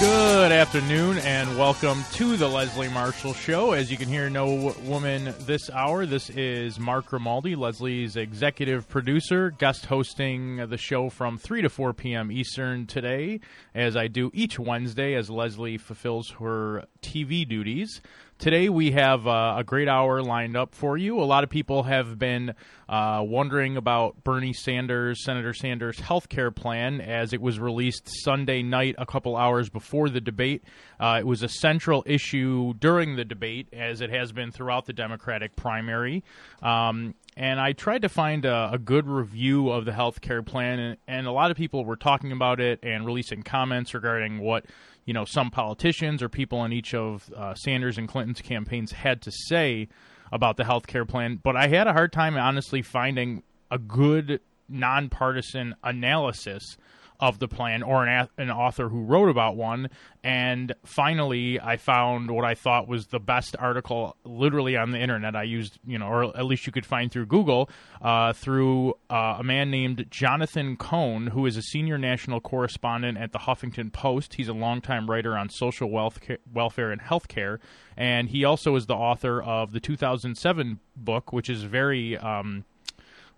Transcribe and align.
Good 0.00 0.52
afternoon 0.52 1.18
and 1.18 1.58
welcome 1.58 2.04
to 2.12 2.36
the 2.36 2.46
Leslie 2.46 2.88
Marshall 2.88 3.34
Show. 3.34 3.72
As 3.72 3.90
you 3.90 3.96
can 3.96 4.08
hear, 4.08 4.30
no 4.30 4.72
woman 4.84 5.34
this 5.40 5.68
hour. 5.70 6.06
This 6.06 6.30
is 6.30 6.78
Mark 6.78 7.06
Grimaldi, 7.06 7.56
Leslie's 7.56 8.14
executive 8.14 8.88
producer, 8.88 9.50
guest 9.50 9.86
hosting 9.86 10.68
the 10.68 10.76
show 10.76 11.10
from 11.10 11.36
3 11.36 11.62
to 11.62 11.68
4 11.68 11.94
p.m. 11.94 12.30
Eastern 12.30 12.86
today, 12.86 13.40
as 13.74 13.96
I 13.96 14.06
do 14.06 14.30
each 14.32 14.56
Wednesday 14.56 15.14
as 15.14 15.30
Leslie 15.30 15.78
fulfills 15.78 16.30
her 16.38 16.84
TV 17.02 17.46
duties. 17.46 18.00
Today 18.38 18.68
we 18.68 18.92
have 18.92 19.26
uh, 19.26 19.56
a 19.58 19.64
great 19.64 19.88
hour 19.88 20.22
lined 20.22 20.56
up 20.56 20.76
for 20.76 20.96
you. 20.96 21.20
A 21.20 21.26
lot 21.26 21.42
of 21.42 21.50
people 21.50 21.82
have 21.82 22.20
been 22.20 22.54
uh, 22.88 23.22
wondering 23.22 23.76
about 23.76 24.24
Bernie 24.24 24.54
Sanders, 24.54 25.22
Senator 25.22 25.52
Sanders' 25.52 26.00
health 26.00 26.28
care 26.28 26.50
plan 26.50 27.00
as 27.00 27.32
it 27.32 27.40
was 27.40 27.60
released 27.60 28.08
Sunday 28.24 28.62
night, 28.62 28.94
a 28.96 29.04
couple 29.04 29.36
hours 29.36 29.68
before 29.68 30.08
the 30.08 30.20
debate. 30.20 30.64
Uh, 30.98 31.18
it 31.20 31.26
was 31.26 31.42
a 31.42 31.48
central 31.48 32.02
issue 32.06 32.72
during 32.74 33.16
the 33.16 33.24
debate, 33.24 33.68
as 33.72 34.00
it 34.00 34.10
has 34.10 34.32
been 34.32 34.50
throughout 34.50 34.86
the 34.86 34.92
Democratic 34.92 35.54
primary. 35.54 36.24
Um, 36.62 37.14
and 37.36 37.60
I 37.60 37.72
tried 37.72 38.02
to 38.02 38.08
find 38.08 38.44
a, 38.44 38.70
a, 38.72 38.78
good 38.78 39.06
review 39.06 39.70
of 39.70 39.84
the 39.84 39.92
health 39.92 40.20
care 40.20 40.42
plan, 40.42 40.78
and, 40.80 40.96
and 41.06 41.26
a 41.26 41.30
lot 41.30 41.50
of 41.50 41.56
people 41.56 41.84
were 41.84 41.96
talking 41.96 42.32
about 42.32 42.58
it 42.58 42.80
and 42.82 43.06
releasing 43.06 43.42
comments 43.42 43.94
regarding 43.94 44.40
what 44.40 44.66
you 45.04 45.14
know 45.14 45.24
some 45.24 45.50
politicians 45.50 46.22
or 46.22 46.28
people 46.28 46.64
in 46.64 46.72
each 46.72 46.94
of 46.94 47.30
uh, 47.36 47.54
Sanders 47.54 47.96
and 47.96 48.08
Clinton's 48.08 48.40
campaigns 48.40 48.92
had 48.92 49.22
to 49.22 49.30
say 49.30 49.88
about 50.32 50.56
the 50.56 50.64
health 50.64 50.86
care 50.86 51.04
plan. 51.04 51.40
But 51.42 51.56
I 51.56 51.68
had 51.68 51.86
a 51.86 51.92
hard 51.92 52.12
time 52.12 52.36
honestly 52.36 52.82
finding 52.82 53.42
a 53.70 53.78
good 53.78 54.40
nonpartisan 54.68 55.74
analysis 55.82 56.76
of 57.20 57.38
the 57.38 57.48
plan 57.48 57.82
or 57.82 58.06
an, 58.06 58.28
an 58.38 58.50
author 58.50 58.88
who 58.88 59.02
wrote 59.02 59.28
about 59.28 59.56
one. 59.56 59.90
And 60.22 60.74
finally, 60.84 61.60
I 61.60 61.76
found 61.76 62.30
what 62.30 62.44
I 62.44 62.54
thought 62.54 62.86
was 62.86 63.08
the 63.08 63.18
best 63.18 63.56
article 63.58 64.16
literally 64.24 64.76
on 64.76 64.92
the 64.92 64.98
internet. 64.98 65.34
I 65.34 65.42
used, 65.42 65.78
you 65.86 65.98
know, 65.98 66.06
or 66.06 66.36
at 66.36 66.44
least 66.44 66.66
you 66.66 66.72
could 66.72 66.86
find 66.86 67.10
through 67.10 67.26
Google, 67.26 67.70
uh, 68.00 68.32
through 68.32 68.94
uh, 69.10 69.36
a 69.38 69.44
man 69.44 69.70
named 69.70 70.06
Jonathan 70.10 70.76
Cohn, 70.76 71.28
who 71.28 71.46
is 71.46 71.56
a 71.56 71.62
senior 71.62 71.98
national 71.98 72.40
correspondent 72.40 73.18
at 73.18 73.32
the 73.32 73.40
Huffington 73.40 73.92
Post. 73.92 74.34
He's 74.34 74.48
a 74.48 74.52
longtime 74.52 75.10
writer 75.10 75.36
on 75.36 75.48
social 75.48 75.90
wealth, 75.90 76.20
welfare 76.52 76.90
and 76.92 77.00
healthcare. 77.00 77.58
And 77.96 78.28
he 78.28 78.44
also 78.44 78.76
is 78.76 78.86
the 78.86 78.94
author 78.94 79.42
of 79.42 79.72
the 79.72 79.80
2007 79.80 80.78
book, 80.96 81.32
which 81.32 81.50
is 81.50 81.64
very. 81.64 82.16
Um, 82.16 82.64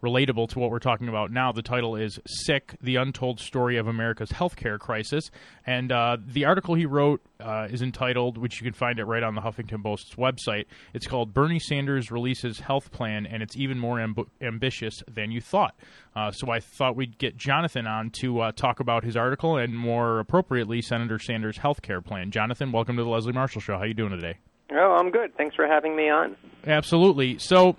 relatable 0.03 0.49
to 0.51 0.59
what 0.59 0.71
we're 0.71 0.79
talking 0.79 1.09
about 1.09 1.31
now. 1.31 1.53
The 1.53 1.63
title 1.63 1.97
is 1.97 2.19
Sick 2.27 2.75
The 2.83 2.97
Untold 2.97 3.41
Story 3.41 3.77
of 3.77 3.87
America's 3.87 4.31
Healthcare 4.31 4.79
Crisis. 4.79 5.31
And 5.67 5.93
uh, 5.93 6.17
the 6.25 6.45
article 6.45 6.75
he 6.75 6.87
wrote 6.87 7.21
uh, 7.39 7.69
is 7.71 7.83
entitled, 7.83 8.39
which 8.39 8.61
you 8.61 8.65
can 8.65 8.73
find 8.73 8.99
it 8.99 9.05
right 9.05 9.23
on 9.23 9.35
the 9.35 9.41
Huffington 9.41 9.83
Post's 9.83 10.15
website. 10.15 10.67
It's 10.95 11.07
called 11.07 11.35
Bernie 11.35 11.59
Sanders 11.59 12.11
Releases 12.11 12.61
Health 12.61 12.91
Plan, 12.91 13.27
and 13.27 13.43
it's 13.43 13.57
even 13.57 13.79
more 13.79 13.99
amb- 13.99 14.27
ambitious 14.41 15.03
than 15.11 15.31
you 15.31 15.41
thought. 15.41 15.75
Uh, 16.17 16.31
so 16.31 16.51
I 16.51 16.61
thought 16.61 16.97
we'd 16.97 17.19
get 17.19 17.37
Jonathan 17.37 17.87
on 17.87 18.11
to 18.21 18.41
uh, 18.41 18.53
talk 18.53 18.81
about 18.81 19.05
his 19.05 19.17
article 19.17 19.57
and, 19.57 19.77
more 19.77 20.19
appropriately, 20.19 20.83
Senator 20.83 21.19
Sanders' 21.19 21.59
health 21.59 21.83
care 21.83 22.01
plan. 22.01 22.31
Jonathan, 22.31 22.73
welcome 22.73 22.97
to 22.97 23.03
the 23.03 23.09
Leslie 23.09 23.33
Marshall 23.33 23.61
Show. 23.61 23.75
How 23.75 23.81
are 23.81 23.87
you 23.87 23.95
doing 23.95 24.11
today? 24.11 24.39
Oh, 24.73 24.97
I'm 24.99 25.11
good. 25.11 25.37
Thanks 25.37 25.57
for 25.57 25.67
having 25.67 25.97
me 25.97 26.09
on. 26.09 26.37
Absolutely. 26.67 27.39
So 27.39 27.77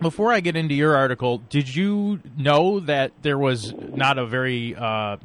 before 0.00 0.32
I 0.32 0.40
get 0.40 0.56
into 0.56 0.74
your 0.74 0.96
article, 0.96 1.38
did 1.38 1.74
you 1.74 2.20
know 2.36 2.80
that 2.80 3.12
there 3.22 3.38
was 3.38 3.72
not 3.72 4.18
a 4.18 4.26
very 4.26 4.74
uh, 4.74 5.16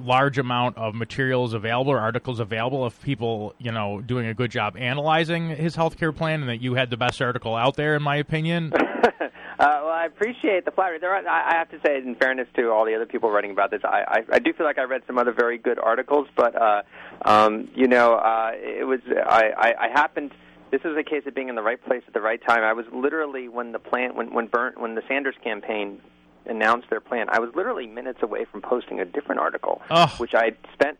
large 0.00 0.38
amount 0.38 0.76
of 0.76 0.94
materials 0.94 1.54
available 1.54 1.92
or 1.92 1.98
articles 1.98 2.40
available 2.40 2.84
of 2.84 3.00
people, 3.02 3.54
you 3.58 3.72
know, 3.72 4.00
doing 4.00 4.26
a 4.26 4.34
good 4.34 4.50
job 4.50 4.76
analyzing 4.76 5.50
his 5.50 5.76
healthcare 5.76 6.14
plan, 6.14 6.40
and 6.40 6.48
that 6.48 6.60
you 6.60 6.74
had 6.74 6.90
the 6.90 6.96
best 6.96 7.20
article 7.20 7.54
out 7.54 7.76
there, 7.76 7.96
in 7.96 8.02
my 8.02 8.16
opinion? 8.16 8.72
uh, 8.74 9.18
well, 9.58 9.88
I 9.88 10.06
appreciate 10.06 10.64
the 10.64 10.70
flattery. 10.70 10.98
There, 10.98 11.14
are, 11.14 11.26
I 11.26 11.56
have 11.56 11.70
to 11.70 11.78
say, 11.84 11.98
in 11.98 12.14
fairness 12.14 12.48
to 12.56 12.70
all 12.70 12.84
the 12.84 12.94
other 12.94 13.06
people 13.06 13.30
writing 13.30 13.50
about 13.50 13.70
this, 13.70 13.82
I, 13.84 14.04
I, 14.08 14.36
I 14.36 14.38
do 14.38 14.52
feel 14.52 14.66
like 14.66 14.78
I 14.78 14.84
read 14.84 15.02
some 15.06 15.18
other 15.18 15.32
very 15.32 15.58
good 15.58 15.78
articles, 15.78 16.28
but 16.36 16.60
uh, 16.60 16.82
um, 17.22 17.68
you 17.74 17.86
know, 17.86 18.14
uh, 18.14 18.52
it 18.54 18.86
was 18.86 19.00
I, 19.08 19.50
I, 19.56 19.86
I 19.86 19.88
happened 19.88 20.32
this 20.70 20.82
is 20.84 20.96
a 20.96 21.02
case 21.02 21.22
of 21.26 21.34
being 21.34 21.48
in 21.48 21.54
the 21.54 21.62
right 21.62 21.82
place 21.84 22.02
at 22.06 22.14
the 22.14 22.20
right 22.20 22.40
time. 22.46 22.62
I 22.62 22.72
was 22.72 22.86
literally 22.92 23.48
when 23.48 23.72
the 23.72 23.78
plant 23.78 24.14
when 24.14 24.32
when 24.32 24.46
Burn, 24.46 24.74
when 24.76 24.94
the 24.94 25.02
Sanders 25.08 25.34
campaign 25.42 26.00
announced 26.46 26.88
their 26.90 27.00
plan, 27.00 27.28
I 27.30 27.38
was 27.38 27.50
literally 27.54 27.86
minutes 27.86 28.20
away 28.22 28.44
from 28.44 28.62
posting 28.62 29.00
a 29.00 29.04
different 29.04 29.40
article, 29.40 29.82
oh. 29.90 30.14
which 30.18 30.34
I 30.34 30.52
spent 30.72 30.98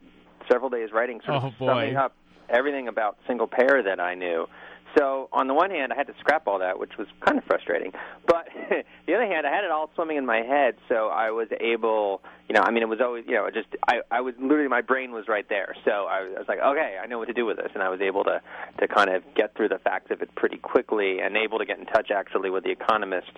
several 0.50 0.70
days 0.70 0.90
writing, 0.92 1.20
sort 1.24 1.42
oh, 1.42 1.46
of 1.48 1.54
summing 1.58 1.96
up 1.96 2.14
everything 2.48 2.88
about 2.88 3.16
single 3.26 3.46
payer 3.46 3.82
that 3.82 4.00
I 4.00 4.14
knew. 4.14 4.48
So 4.96 5.28
on 5.32 5.46
the 5.46 5.54
one 5.54 5.70
hand, 5.70 5.92
I 5.92 5.96
had 5.96 6.06
to 6.08 6.14
scrap 6.18 6.46
all 6.46 6.58
that, 6.58 6.78
which 6.78 6.96
was 6.98 7.06
kind 7.24 7.38
of 7.38 7.44
frustrating. 7.44 7.92
But 8.26 8.48
the 9.06 9.14
other 9.14 9.26
hand, 9.26 9.46
I 9.46 9.54
had 9.54 9.64
it 9.64 9.70
all 9.70 9.90
swimming 9.94 10.16
in 10.16 10.26
my 10.26 10.42
head, 10.42 10.76
so 10.88 11.08
I 11.08 11.30
was 11.30 11.48
able, 11.60 12.22
you 12.48 12.54
know, 12.54 12.62
I 12.62 12.70
mean, 12.70 12.82
it 12.82 12.88
was 12.88 13.00
always, 13.00 13.24
you 13.26 13.34
know, 13.34 13.48
just 13.50 13.68
I, 13.88 14.00
I 14.10 14.20
was 14.20 14.34
literally 14.40 14.68
my 14.68 14.80
brain 14.80 15.12
was 15.12 15.28
right 15.28 15.48
there. 15.48 15.74
So 15.84 15.90
I 15.90 16.22
was 16.22 16.46
like, 16.48 16.58
okay, 16.58 16.96
I 17.02 17.06
know 17.06 17.18
what 17.18 17.28
to 17.28 17.34
do 17.34 17.46
with 17.46 17.56
this, 17.56 17.70
and 17.74 17.82
I 17.82 17.88
was 17.88 18.00
able 18.00 18.24
to 18.24 18.40
to 18.80 18.88
kind 18.88 19.10
of 19.10 19.22
get 19.34 19.54
through 19.56 19.68
the 19.68 19.78
facts 19.78 20.10
of 20.10 20.22
it 20.22 20.34
pretty 20.34 20.58
quickly, 20.58 21.20
and 21.20 21.36
able 21.36 21.58
to 21.58 21.66
get 21.66 21.78
in 21.78 21.86
touch 21.86 22.10
actually 22.10 22.50
with 22.50 22.64
the 22.64 22.70
economist 22.70 23.32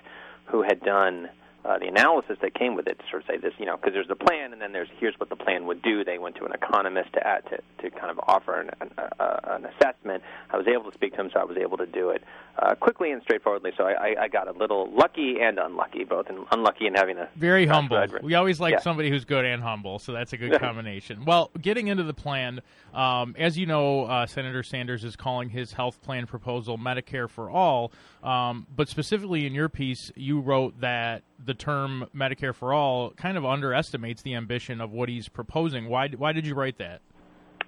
who 0.46 0.62
had 0.62 0.80
done 0.80 1.28
uh, 1.64 1.78
the 1.78 1.86
analysis 1.86 2.36
that 2.42 2.54
came 2.54 2.74
with 2.74 2.88
it 2.88 2.98
to 2.98 3.04
sort 3.08 3.22
of 3.22 3.28
say 3.28 3.36
this, 3.38 3.52
you 3.58 3.66
know, 3.66 3.76
because 3.76 3.92
there's 3.92 4.08
the 4.08 4.16
plan 4.16 4.52
and 4.52 4.60
then 4.60 4.72
there's 4.72 4.88
here's 4.98 5.14
what 5.18 5.28
the 5.28 5.36
plan 5.36 5.66
would 5.66 5.80
do. 5.82 6.02
They 6.04 6.18
went 6.18 6.36
to 6.36 6.44
an 6.44 6.52
economist 6.52 7.12
to 7.12 7.26
add 7.26 7.44
to 7.50 7.58
to 7.82 7.90
kind 7.90 8.10
of 8.10 8.18
offer 8.26 8.60
an, 8.60 8.70
an, 8.80 8.90
uh, 8.98 9.36
an 9.44 9.66
assessment. 9.66 10.22
I 10.50 10.56
was 10.56 10.66
able 10.66 10.90
to 10.90 10.94
speak 10.94 11.14
to 11.14 11.20
him, 11.20 11.30
so 11.32 11.40
I 11.40 11.44
was 11.44 11.56
able 11.56 11.76
to 11.76 11.86
do 11.86 12.10
it 12.10 12.24
uh, 12.58 12.74
quickly 12.74 13.12
and 13.12 13.22
straightforwardly. 13.22 13.72
So 13.76 13.84
I, 13.84 13.92
I, 13.92 14.22
I 14.22 14.28
got 14.28 14.48
a 14.48 14.52
little 14.52 14.90
lucky 14.92 15.36
and 15.40 15.58
unlucky, 15.58 16.04
both 16.04 16.28
in, 16.28 16.44
unlucky 16.50 16.86
in 16.86 16.94
having 16.94 17.18
a 17.18 17.28
very 17.36 17.66
humble. 17.66 18.04
We 18.22 18.34
always 18.34 18.58
like 18.58 18.72
yeah. 18.72 18.80
somebody 18.80 19.10
who's 19.10 19.24
good 19.24 19.44
and 19.44 19.62
humble, 19.62 20.00
so 20.00 20.12
that's 20.12 20.32
a 20.32 20.36
good 20.36 20.52
combination. 20.60 21.24
well, 21.24 21.50
getting 21.60 21.88
into 21.88 22.02
the 22.02 22.14
plan, 22.14 22.60
um, 22.92 23.36
as 23.38 23.56
you 23.56 23.66
know, 23.66 24.04
uh, 24.04 24.26
Senator 24.26 24.62
Sanders 24.62 25.04
is 25.04 25.14
calling 25.14 25.48
his 25.48 25.72
health 25.72 26.02
plan 26.02 26.26
proposal 26.26 26.76
Medicare 26.76 27.28
for 27.28 27.50
all. 27.50 27.92
Um, 28.22 28.66
but 28.74 28.88
specifically 28.88 29.46
in 29.46 29.54
your 29.54 29.68
piece, 29.68 30.12
you 30.14 30.40
wrote 30.40 30.80
that 30.80 31.22
the 31.44 31.54
term 31.54 32.06
Medicare 32.14 32.54
for 32.54 32.72
all 32.72 33.10
kind 33.10 33.36
of 33.36 33.44
underestimates 33.44 34.22
the 34.22 34.34
ambition 34.34 34.80
of 34.80 34.92
what 34.92 35.08
he's 35.08 35.28
proposing. 35.28 35.88
Why 35.88 36.08
why 36.08 36.32
did 36.32 36.46
you 36.46 36.54
write 36.54 36.78
that? 36.78 37.00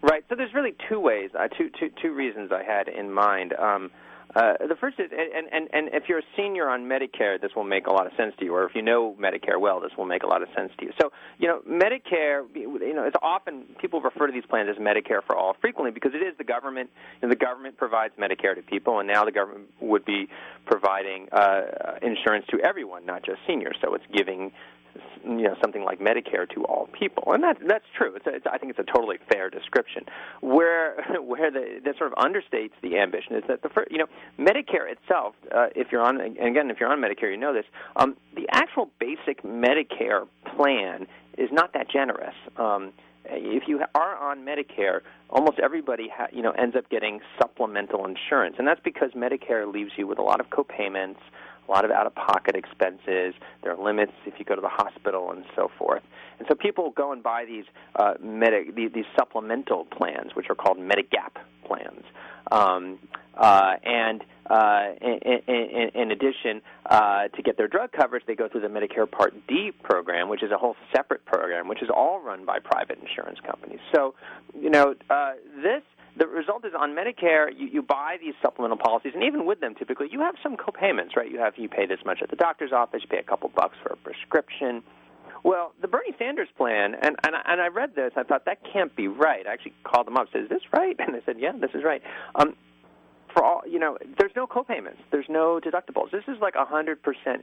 Right. 0.03 0.25
So 0.29 0.35
there's 0.35 0.53
really 0.53 0.75
two 0.89 1.01
ways, 1.01 1.31
uh, 1.39 1.49
two, 1.49 1.71
two, 1.81 1.91
two 2.03 2.13
reasons 2.13 2.51
I 2.53 2.63
had 2.63 2.89
in 2.89 3.11
mind. 3.11 3.55
Um, 3.55 3.91
uh, 4.35 4.55
the 4.67 4.75
first 4.81 4.99
is, 4.99 5.11
and, 5.13 5.47
and, 5.53 5.69
and 5.73 5.89
if 5.93 6.05
you're 6.09 6.19
a 6.19 6.29
senior 6.37 6.69
on 6.69 6.85
Medicare, 6.85 7.41
this 7.41 7.53
will 7.55 7.65
make 7.65 7.87
a 7.87 7.93
lot 7.93 8.07
of 8.07 8.13
sense 8.17 8.35
to 8.39 8.45
you, 8.45 8.55
or 8.55 8.65
if 8.67 8.75
you 8.75 8.83
know 8.83 9.15
Medicare 9.21 9.61
well, 9.61 9.81
this 9.81 9.93
will 9.97 10.07
make 10.07 10.23
a 10.23 10.27
lot 10.27 10.43
of 10.43 10.49
sense 10.57 10.73
to 10.79 10.87
you. 10.87 10.93
So, 11.01 11.13
you 11.39 11.47
know, 11.47 11.61
Medicare, 11.69 12.43
you 12.55 12.95
know, 12.95 13.05
it's 13.05 13.17
often 13.23 13.65
people 13.81 14.01
refer 14.01 14.27
to 14.27 14.33
these 14.33 14.47
plans 14.49 14.69
as 14.71 14.77
Medicare 14.77 15.23
for 15.25 15.37
all 15.37 15.57
frequently 15.61 15.93
because 15.93 16.13
it 16.15 16.23
is 16.23 16.37
the 16.37 16.45
government, 16.45 16.91
and 17.23 17.31
the 17.31 17.37
government 17.37 17.77
provides 17.77 18.15
Medicare 18.19 18.55
to 18.57 18.63
people, 18.63 18.99
and 18.99 19.09
now 19.09 19.25
the 19.25 19.33
government 19.33 19.69
would 19.81 20.05
be 20.05 20.29
providing 20.67 21.29
uh, 21.31 21.63
insurance 22.03 22.47
to 22.51 22.59
everyone, 22.61 23.07
not 23.07 23.25
just 23.25 23.39
seniors. 23.47 23.77
So 23.83 23.95
it's 23.95 24.05
giving 24.13 24.53
you 25.25 25.43
know 25.43 25.57
something 25.63 25.83
like 25.83 26.01
Medicare 26.01 26.49
to 26.55 26.65
all 26.65 26.89
people, 26.99 27.33
and 27.33 27.43
that 27.43 27.57
that's 27.67 27.85
true. 27.97 28.15
It's, 28.15 28.27
a, 28.27 28.35
it's 28.35 28.47
I 28.51 28.59
think 28.59 28.71
it's 28.71 28.79
a 28.79 28.93
totally 28.93 29.17
fair 29.33 29.51
description. 29.51 30.05
Where 30.41 31.03
where 31.23 31.51
the 31.51 31.81
that 31.85 31.97
sort 31.99 32.13
of 32.13 32.19
understates 32.19 32.73
the 32.83 32.99
ambition 32.99 33.37
is 33.37 33.45
that 33.49 33.63
the 33.63 33.69
first, 33.69 33.91
you 33.91 33.99
know 33.99 34.07
Medicare 34.39 34.91
itself, 34.91 35.35
uh, 35.55 35.67
if 35.75 35.89
you're 35.91 36.03
on 36.03 36.21
and 36.21 36.39
again 36.39 36.71
if 36.71 36.79
you're 36.81 36.91
on 36.91 37.01
Medicare, 37.01 37.31
you 37.31 37.37
know 37.37 37.55
this. 37.55 37.67
Um, 37.97 38.17
the 38.35 38.47
actual 38.53 38.91
basic 38.99 39.43
Medicare 39.43 40.27
plan 40.57 41.07
is 41.39 41.51
not 41.53 41.73
that 41.73 41.91
generous. 41.91 42.35
Um, 42.57 42.93
if 43.27 43.65
you 43.67 43.81
are 43.95 44.17
on 44.17 44.45
Medicare, 44.45 45.01
almost 45.31 45.59
everybody 45.59 46.09
ha- 46.15 46.29
you 46.33 46.43
know 46.43 46.51
ends 46.53 46.77
up 46.77 46.89
getting 46.91 47.21
supplemental 47.39 48.07
insurance, 48.07 48.57
and 48.59 48.69
that's 48.69 48.81
because 48.85 49.13
Medicare 49.13 49.73
leaves 49.73 49.93
you 49.97 50.07
with 50.07 50.19
a 50.19 50.23
lot 50.23 50.41
of 50.41 50.51
copayments 50.51 51.17
a 51.67 51.71
lot 51.71 51.85
of 51.85 51.91
out-of-pocket 51.91 52.55
expenses. 52.55 53.35
There 53.63 53.73
are 53.73 53.83
limits 53.83 54.13
if 54.27 54.35
you 54.39 54.45
go 54.45 54.55
to 54.55 54.61
the 54.61 54.69
hospital 54.69 55.31
and 55.31 55.45
so 55.57 55.71
forth. 55.79 56.03
And 56.39 56.47
so 56.49 56.55
people 56.55 56.91
go 56.91 57.13
and 57.13 57.23
buy 57.23 57.45
these 57.45 57.65
uh, 57.97 58.15
medi- 58.23 58.71
these 58.73 59.05
supplemental 59.17 59.85
plans, 59.85 60.35
which 60.35 60.47
are 60.51 60.55
called 60.55 60.79
Medigap 60.79 61.41
plans. 61.65 62.05
Um, 62.51 62.99
uh, 63.37 63.75
and 63.83 64.23
uh, 64.49 64.91
in, 65.01 65.41
in, 65.49 65.91
in, 65.95 66.11
addition, 66.11 66.61
uh, 66.87 67.29
to 67.29 67.43
get 67.43 67.57
their 67.57 67.69
drug 67.69 67.91
coverage, 67.93 68.25
they 68.27 68.35
go 68.35 68.49
through 68.49 68.61
the 68.61 68.69
Medicare 68.69 69.11
Part 69.11 69.35
D 69.49 69.73
program, 69.83 70.29
which 70.29 70.43
is 70.43 70.51
a 70.53 70.59
whole 70.59 70.77
separate 70.95 71.25
program, 71.25 71.67
which 71.67 71.83
is 71.83 71.89
all 71.95 72.21
run 72.21 72.45
by 72.45 72.59
private 72.59 72.99
insurance 73.01 73.39
companies. 73.45 73.81
So, 73.95 74.15
you 74.59 74.71
know, 74.71 74.95
uh, 75.09 75.33
this 75.63 75.83
the 76.17 76.27
result 76.27 76.65
is 76.65 76.73
on 76.79 76.95
Medicare, 76.95 77.49
you, 77.57 77.67
you 77.67 77.83
buy 77.83 78.17
these 78.21 78.35
supplemental 78.43 78.79
policies, 78.79 79.13
and 79.15 79.25
even 79.25 79.47
with 79.47 79.61
them, 79.61 79.75
typically 79.75 80.09
you 80.11 80.21
have 80.21 80.35
some 80.43 80.57
co-payments, 80.57 81.15
right? 81.17 81.31
You 81.31 81.39
have 81.39 81.55
you 81.57 81.69
pay 81.69 81.87
this 81.87 81.99
much 82.05 82.21
at 82.23 82.31
the 82.31 82.37
doctor's 82.37 82.73
office, 82.73 83.01
you 83.03 83.09
pay 83.09 83.19
a 83.19 83.23
couple 83.23 83.51
bucks 83.55 83.77
for 83.83 83.93
a 83.93 83.97
prescription. 83.97 84.83
Well, 85.43 85.73
the 85.83 85.89
Bernie 85.89 86.15
Sanders 86.19 86.49
plan, 86.57 86.95
and 86.95 87.17
and, 87.25 87.35
and 87.45 87.61
I 87.61 87.69
read 87.69 87.95
this, 87.95 88.13
I 88.17 88.23
thought 88.23 88.45
that 88.47 88.59
can't 88.73 88.95
be 88.95 89.09
right. 89.09 89.47
I 89.47 89.53
actually 89.53 89.75
called 89.85 90.07
them 90.07 90.17
up, 90.17 90.29
said, 90.33 90.43
"Is 90.43 90.49
this 90.49 90.63
right?" 90.73 90.97
And 91.01 91.15
they 91.15 91.21
said, 91.27 91.37
"Yeah, 91.39 91.53
this 91.53 91.71
is 91.75 91.83
right." 91.85 92.03
Um, 92.35 92.55
for 93.35 93.45
all 93.45 93.63
you 93.69 93.79
know 93.79 93.99
there's 94.19 94.33
no 94.35 94.47
co-payments. 94.47 95.01
There's 95.11 95.27
no 95.29 95.61
deductibles. 95.63 96.11
This 96.11 96.25
is 96.29 96.37
like 96.41 96.55
100% 96.55 96.97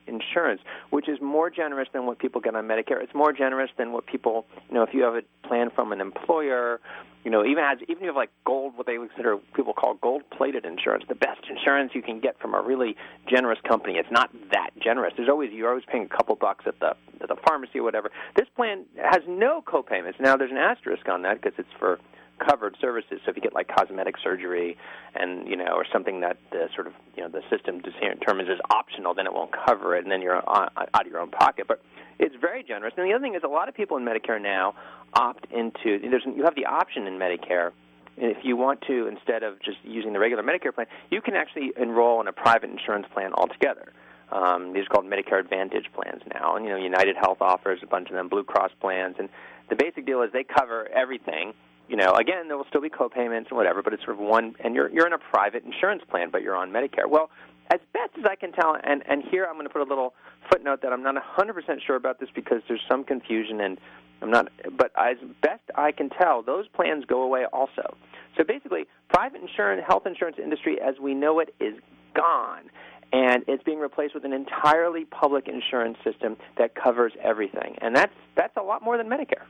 insurance 0.07 0.61
which 0.89 1.07
is 1.07 1.19
more 1.21 1.49
generous 1.49 1.89
than 1.93 2.05
what 2.05 2.17
people 2.17 2.41
get 2.41 2.55
on 2.55 2.67
medicare. 2.67 3.03
It's 3.03 3.13
more 3.13 3.33
generous 3.33 3.69
than 3.77 3.91
what 3.91 4.07
people 4.07 4.45
you 4.69 4.75
know 4.75 4.83
if 4.83 4.93
you 4.93 5.03
have 5.03 5.15
a 5.15 5.47
plan 5.47 5.69
from 5.75 5.91
an 5.91 6.01
employer 6.01 6.79
you 7.23 7.29
know 7.29 7.45
even 7.45 7.63
has 7.63 7.77
even 7.83 7.97
if 7.97 8.01
you 8.01 8.07
have 8.07 8.15
like 8.15 8.31
gold 8.45 8.73
what 8.77 8.87
they 8.87 8.95
consider 8.95 9.37
people 9.53 9.73
call 9.73 9.95
gold 9.95 10.23
plated 10.35 10.65
insurance 10.65 11.03
the 11.07 11.15
best 11.15 11.41
insurance 11.49 11.91
you 11.93 12.01
can 12.01 12.19
get 12.19 12.39
from 12.39 12.53
a 12.53 12.61
really 12.61 12.95
generous 13.29 13.59
company. 13.67 13.97
It's 13.97 14.11
not 14.11 14.31
that 14.51 14.71
generous. 14.81 15.13
There's 15.17 15.29
always 15.29 15.51
you're 15.51 15.69
always 15.69 15.85
paying 15.91 16.05
a 16.05 16.15
couple 16.15 16.35
bucks 16.35 16.65
at 16.65 16.79
the 16.79 16.95
at 17.21 17.27
the 17.27 17.35
pharmacy 17.47 17.79
or 17.79 17.83
whatever. 17.83 18.09
This 18.35 18.47
plan 18.55 18.85
has 18.95 19.21
no 19.27 19.61
co-payments. 19.61 20.19
Now 20.19 20.37
there's 20.37 20.51
an 20.51 20.57
asterisk 20.57 21.07
on 21.09 21.21
that 21.23 21.41
because 21.41 21.57
it's 21.59 21.69
for 21.77 21.99
covered 22.47 22.75
services. 22.81 23.19
So 23.23 23.31
if 23.31 23.35
you 23.35 23.41
get 23.41 23.53
like 23.53 23.67
cosmetic 23.67 24.15
surgery, 24.23 24.77
and 25.15 25.47
you 25.47 25.55
know, 25.55 25.73
or 25.73 25.85
something 25.91 26.21
that 26.21 26.37
the 26.51 26.67
sort 26.75 26.87
of 26.87 26.93
you 27.15 27.23
know 27.23 27.29
the 27.29 27.41
system 27.49 27.81
determines 27.81 28.49
is 28.49 28.59
optional, 28.69 29.13
then 29.13 29.25
it 29.25 29.33
won't 29.33 29.51
cover 29.65 29.95
it, 29.95 30.03
and 30.03 30.11
then 30.11 30.21
you're 30.21 30.37
out 30.47 30.71
of 30.77 31.07
your 31.07 31.19
own 31.19 31.31
pocket. 31.31 31.67
But 31.67 31.81
it's 32.19 32.35
very 32.39 32.63
generous. 32.63 32.93
And 32.97 33.07
the 33.07 33.13
other 33.13 33.23
thing 33.23 33.35
is, 33.35 33.41
a 33.43 33.47
lot 33.47 33.69
of 33.69 33.75
people 33.75 33.97
in 33.97 34.03
Medicare 34.03 34.41
now 34.41 34.75
opt 35.13 35.45
into. 35.51 35.99
There's 36.09 36.23
you 36.25 36.43
have 36.43 36.55
the 36.55 36.65
option 36.65 37.07
in 37.07 37.17
Medicare. 37.17 37.71
If 38.17 38.43
you 38.43 38.57
want 38.57 38.81
to, 38.87 39.07
instead 39.07 39.41
of 39.41 39.61
just 39.61 39.77
using 39.83 40.11
the 40.11 40.19
regular 40.19 40.43
Medicare 40.43 40.75
plan, 40.75 40.85
you 41.09 41.21
can 41.21 41.33
actually 41.33 41.71
enroll 41.77 42.19
in 42.19 42.27
a 42.27 42.33
private 42.33 42.69
insurance 42.69 43.07
plan 43.13 43.31
altogether. 43.33 43.93
Um, 44.31 44.73
these 44.73 44.83
are 44.83 44.89
called 44.89 45.05
Medicare 45.05 45.39
Advantage 45.39 45.85
plans 45.93 46.21
now, 46.33 46.55
and 46.55 46.65
you 46.65 46.71
know 46.71 46.77
United 46.77 47.15
Health 47.15 47.37
offers 47.41 47.79
a 47.83 47.87
bunch 47.87 48.09
of 48.09 48.15
them, 48.15 48.29
Blue 48.29 48.43
Cross 48.43 48.71
plans, 48.79 49.15
and 49.17 49.29
the 49.69 49.75
basic 49.75 50.05
deal 50.05 50.21
is 50.21 50.31
they 50.31 50.43
cover 50.43 50.87
everything 50.89 51.53
you 51.91 51.97
know, 51.97 52.13
again, 52.15 52.47
there 52.47 52.55
will 52.55 52.65
still 52.69 52.79
be 52.79 52.89
co-payments 52.89 53.49
and 53.49 53.57
whatever, 53.57 53.83
but 53.83 53.91
it's 53.91 54.01
sort 54.05 54.15
of 54.17 54.23
one, 54.23 54.55
and 54.63 54.73
you're 54.73 54.89
you're 54.89 55.05
in 55.05 55.11
a 55.11 55.17
private 55.17 55.65
insurance 55.65 56.01
plan, 56.09 56.29
but 56.31 56.41
you're 56.41 56.55
on 56.55 56.71
Medicare. 56.71 57.05
Well, 57.05 57.29
as 57.69 57.81
best 57.91 58.11
as 58.17 58.23
I 58.23 58.35
can 58.35 58.53
tell, 58.53 58.77
and 58.81 59.03
and 59.09 59.21
here 59.29 59.45
I'm 59.45 59.55
going 59.55 59.67
to 59.67 59.73
put 59.73 59.81
a 59.81 59.89
little 59.89 60.13
footnote 60.49 60.81
that 60.83 60.93
I'm 60.93 61.03
not 61.03 61.15
100% 61.15 61.53
sure 61.85 61.97
about 61.97 62.21
this 62.21 62.29
because 62.33 62.61
there's 62.69 62.81
some 62.89 63.03
confusion, 63.03 63.59
and 63.59 63.77
I'm 64.21 64.31
not, 64.31 64.47
but 64.77 64.93
as 64.97 65.17
best 65.41 65.63
I 65.75 65.91
can 65.91 66.09
tell, 66.09 66.41
those 66.41 66.65
plans 66.69 67.03
go 67.03 67.23
away 67.23 67.43
also. 67.51 67.97
So 68.37 68.45
basically, 68.45 68.87
private 69.09 69.41
insurance, 69.41 69.83
health 69.85 70.07
insurance 70.07 70.37
industry 70.41 70.79
as 70.81 70.95
we 70.97 71.13
know 71.13 71.41
it 71.41 71.53
is 71.59 71.73
gone 72.15 72.69
and 73.11 73.43
it's 73.47 73.63
being 73.63 73.79
replaced 73.79 74.13
with 74.13 74.25
an 74.25 74.33
entirely 74.33 75.05
public 75.05 75.47
insurance 75.47 75.97
system 76.03 76.37
that 76.57 76.75
covers 76.75 77.13
everything, 77.21 77.75
and 77.81 77.95
that's 77.95 78.13
that's 78.35 78.55
a 78.57 78.61
lot 78.61 78.83
more 78.83 78.97
than 78.97 79.07
Medicare. 79.07 79.45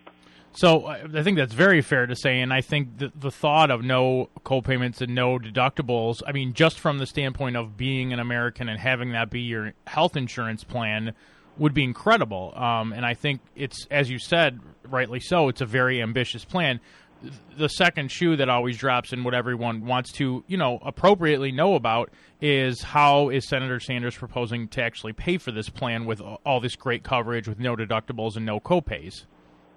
So 0.53 0.85
I 0.85 1.23
think 1.23 1.37
that's 1.37 1.53
very 1.53 1.81
fair 1.81 2.05
to 2.05 2.15
say, 2.15 2.41
and 2.41 2.51
I 2.51 2.59
think 2.59 2.97
the, 2.97 3.11
the 3.15 3.31
thought 3.31 3.71
of 3.71 3.83
no 3.83 4.29
co-payments 4.43 4.99
and 4.99 5.15
no 5.15 5.39
deductibles. 5.39 6.21
I 6.27 6.33
mean, 6.33 6.51
just 6.51 6.77
from 6.77 6.97
the 6.97 7.05
standpoint 7.05 7.55
of 7.55 7.77
being 7.77 8.11
an 8.11 8.19
American 8.19 8.67
and 8.67 8.77
having 8.77 9.13
that 9.13 9.29
be 9.29 9.39
your 9.39 9.71
health 9.87 10.17
insurance 10.17 10.65
plan, 10.65 11.13
would 11.57 11.73
be 11.73 11.83
incredible. 11.83 12.53
Um, 12.55 12.91
and 12.91 13.05
I 13.05 13.13
think 13.13 13.39
it's, 13.55 13.87
as 13.89 14.09
you 14.09 14.19
said, 14.19 14.59
rightly 14.83 15.19
so. 15.19 15.47
It's 15.47 15.61
a 15.61 15.65
very 15.65 16.01
ambitious 16.01 16.43
plan. 16.43 16.79
The 17.57 17.67
second 17.69 18.11
shoe 18.11 18.35
that 18.37 18.49
always 18.49 18.77
drops, 18.77 19.13
and 19.13 19.23
what 19.23 19.33
everyone 19.33 19.85
wants 19.85 20.11
to, 20.13 20.43
you 20.47 20.57
know, 20.57 20.79
appropriately 20.83 21.51
know 21.51 21.75
about 21.75 22.09
is 22.41 22.81
how 22.81 23.29
is 23.29 23.47
Senator 23.47 23.79
Sanders 23.79 24.17
proposing 24.17 24.67
to 24.69 24.81
actually 24.81 25.13
pay 25.13 25.37
for 25.37 25.51
this 25.51 25.69
plan 25.69 26.05
with 26.05 26.21
all 26.45 26.59
this 26.59 26.75
great 26.75 27.03
coverage, 27.03 27.47
with 27.47 27.59
no 27.59 27.75
deductibles 27.75 28.35
and 28.35 28.45
no 28.45 28.59
co-pays. 28.59 29.27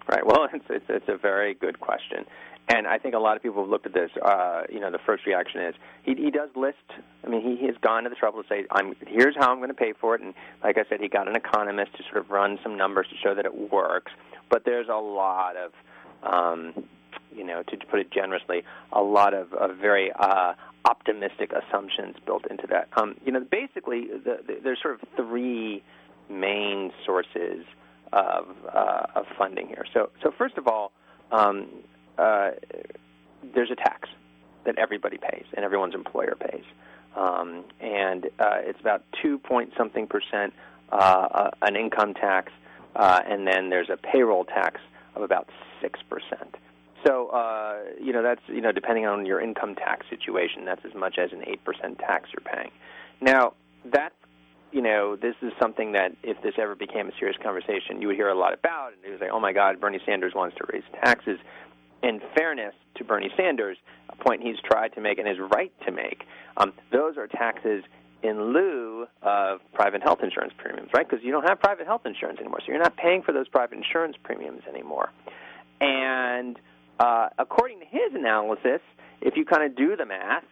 Right. 0.08 0.24
Well, 0.24 0.48
it's, 0.52 0.64
it's 0.68 0.84
it's 0.88 1.08
a 1.08 1.16
very 1.16 1.54
good 1.54 1.80
question, 1.80 2.26
and 2.68 2.86
I 2.86 2.98
think 2.98 3.14
a 3.14 3.18
lot 3.18 3.36
of 3.36 3.42
people 3.42 3.62
have 3.62 3.70
looked 3.70 3.86
at 3.86 3.94
this. 3.94 4.10
Uh, 4.22 4.62
you 4.70 4.78
know, 4.78 4.90
the 4.90 4.98
first 4.98 5.24
reaction 5.26 5.62
is 5.62 5.74
he 6.02 6.14
he 6.14 6.30
does 6.30 6.50
list. 6.54 6.76
I 7.24 7.28
mean, 7.28 7.40
he, 7.40 7.56
he 7.56 7.66
has 7.66 7.76
gone 7.80 8.04
to 8.04 8.10
the 8.10 8.16
trouble 8.16 8.42
to 8.42 8.48
say, 8.48 8.66
"I'm 8.70 8.94
here's 9.06 9.34
how 9.34 9.50
I'm 9.50 9.58
going 9.58 9.70
to 9.70 9.74
pay 9.74 9.94
for 9.98 10.14
it," 10.14 10.20
and 10.20 10.34
like 10.62 10.76
I 10.76 10.84
said, 10.90 11.00
he 11.00 11.08
got 11.08 11.26
an 11.26 11.36
economist 11.36 11.94
to 11.96 12.02
sort 12.04 12.18
of 12.18 12.30
run 12.30 12.58
some 12.62 12.76
numbers 12.76 13.06
to 13.10 13.16
show 13.16 13.34
that 13.34 13.46
it 13.46 13.72
works. 13.72 14.12
But 14.50 14.66
there's 14.66 14.88
a 14.88 15.00
lot 15.00 15.54
of, 15.56 15.72
um, 16.22 16.84
you 17.34 17.44
know, 17.44 17.62
to, 17.62 17.76
put 17.90 18.00
it 18.00 18.10
generously, 18.10 18.62
a 18.92 19.02
lot 19.02 19.34
of, 19.34 19.52
of 19.54 19.76
very 19.76 20.10
uh, 20.18 20.54
optimistic 20.84 21.52
assumptions 21.52 22.16
built 22.26 22.46
into 22.50 22.66
that. 22.68 22.88
Um, 22.96 23.16
you 23.24 23.32
know, 23.32 23.40
basically, 23.40 24.08
the, 24.08 24.38
the, 24.46 24.60
there's 24.62 24.80
sort 24.82 24.94
of 24.94 25.08
three 25.16 25.82
main 26.28 26.92
sources 27.04 27.64
of, 28.12 28.46
uh, 28.72 29.06
of 29.14 29.26
funding 29.36 29.66
here. 29.68 29.84
So, 29.92 30.10
so 30.22 30.32
first 30.36 30.56
of 30.56 30.66
all, 30.68 30.92
um, 31.32 31.68
uh, 32.18 32.50
there's 33.54 33.70
a 33.70 33.76
tax 33.76 34.08
that 34.64 34.78
everybody 34.78 35.18
pays 35.18 35.44
and 35.54 35.64
everyone's 35.64 35.94
employer 35.94 36.34
pays, 36.38 36.64
um, 37.16 37.64
and 37.80 38.26
uh, 38.38 38.58
it's 38.60 38.80
about 38.80 39.02
two 39.22 39.38
point 39.38 39.72
something 39.76 40.06
percent 40.06 40.52
uh, 40.92 40.96
uh, 40.96 41.50
an 41.62 41.76
income 41.76 42.14
tax, 42.14 42.52
and 42.94 43.46
then 43.46 43.70
there's 43.70 43.90
a 43.90 43.96
payroll 43.96 44.44
tax 44.44 44.80
of 45.16 45.22
about 45.22 45.48
six 45.80 46.00
percent. 46.08 46.56
So 47.06 47.28
uh, 47.28 47.78
you 48.00 48.12
know 48.12 48.22
that's 48.22 48.42
you 48.48 48.60
know 48.60 48.72
depending 48.72 49.06
on 49.06 49.26
your 49.26 49.40
income 49.40 49.74
tax 49.74 50.06
situation, 50.08 50.64
that's 50.64 50.84
as 50.84 50.94
much 50.94 51.18
as 51.18 51.32
an 51.32 51.42
eight 51.46 51.64
percent 51.64 51.98
tax 51.98 52.30
you're 52.32 52.52
paying. 52.52 52.70
Now 53.20 53.54
that's 53.84 54.14
you 54.74 54.82
know, 54.82 55.14
this 55.14 55.36
is 55.40 55.52
something 55.62 55.92
that 55.92 56.16
if 56.24 56.42
this 56.42 56.54
ever 56.58 56.74
became 56.74 57.06
a 57.06 57.12
serious 57.16 57.36
conversation, 57.40 58.02
you 58.02 58.08
would 58.08 58.16
hear 58.16 58.28
a 58.28 58.36
lot 58.36 58.52
about. 58.52 58.92
And 58.92 59.04
it 59.04 59.10
was 59.12 59.20
like, 59.20 59.30
oh 59.32 59.38
my 59.38 59.52
God, 59.52 59.80
Bernie 59.80 60.00
Sanders 60.04 60.32
wants 60.34 60.56
to 60.56 60.64
raise 60.72 60.82
taxes. 61.00 61.38
In 62.02 62.20
fairness 62.36 62.74
to 62.96 63.04
Bernie 63.04 63.30
Sanders, 63.36 63.78
a 64.10 64.16
point 64.16 64.42
he's 64.42 64.56
tried 64.64 64.92
to 64.94 65.00
make 65.00 65.18
and 65.18 65.28
is 65.28 65.38
right 65.52 65.72
to 65.86 65.92
make, 65.92 66.24
um, 66.56 66.72
those 66.90 67.16
are 67.16 67.28
taxes 67.28 67.84
in 68.24 68.52
lieu 68.52 69.06
of 69.22 69.60
private 69.74 70.02
health 70.02 70.18
insurance 70.24 70.52
premiums, 70.58 70.90
right? 70.92 71.08
Because 71.08 71.24
you 71.24 71.30
don't 71.30 71.48
have 71.48 71.60
private 71.60 71.86
health 71.86 72.02
insurance 72.04 72.40
anymore, 72.40 72.58
so 72.60 72.72
you're 72.72 72.82
not 72.82 72.96
paying 72.96 73.22
for 73.22 73.32
those 73.32 73.46
private 73.46 73.78
insurance 73.78 74.16
premiums 74.24 74.62
anymore. 74.68 75.10
And 75.80 76.58
uh, 77.00 77.28
according 77.38 77.80
to 77.80 77.86
his 77.86 78.14
analysis, 78.14 78.80
if 79.20 79.36
you 79.36 79.44
kind 79.44 79.64
of 79.64 79.76
do 79.76 79.96
the 79.96 80.06
math, 80.06 80.44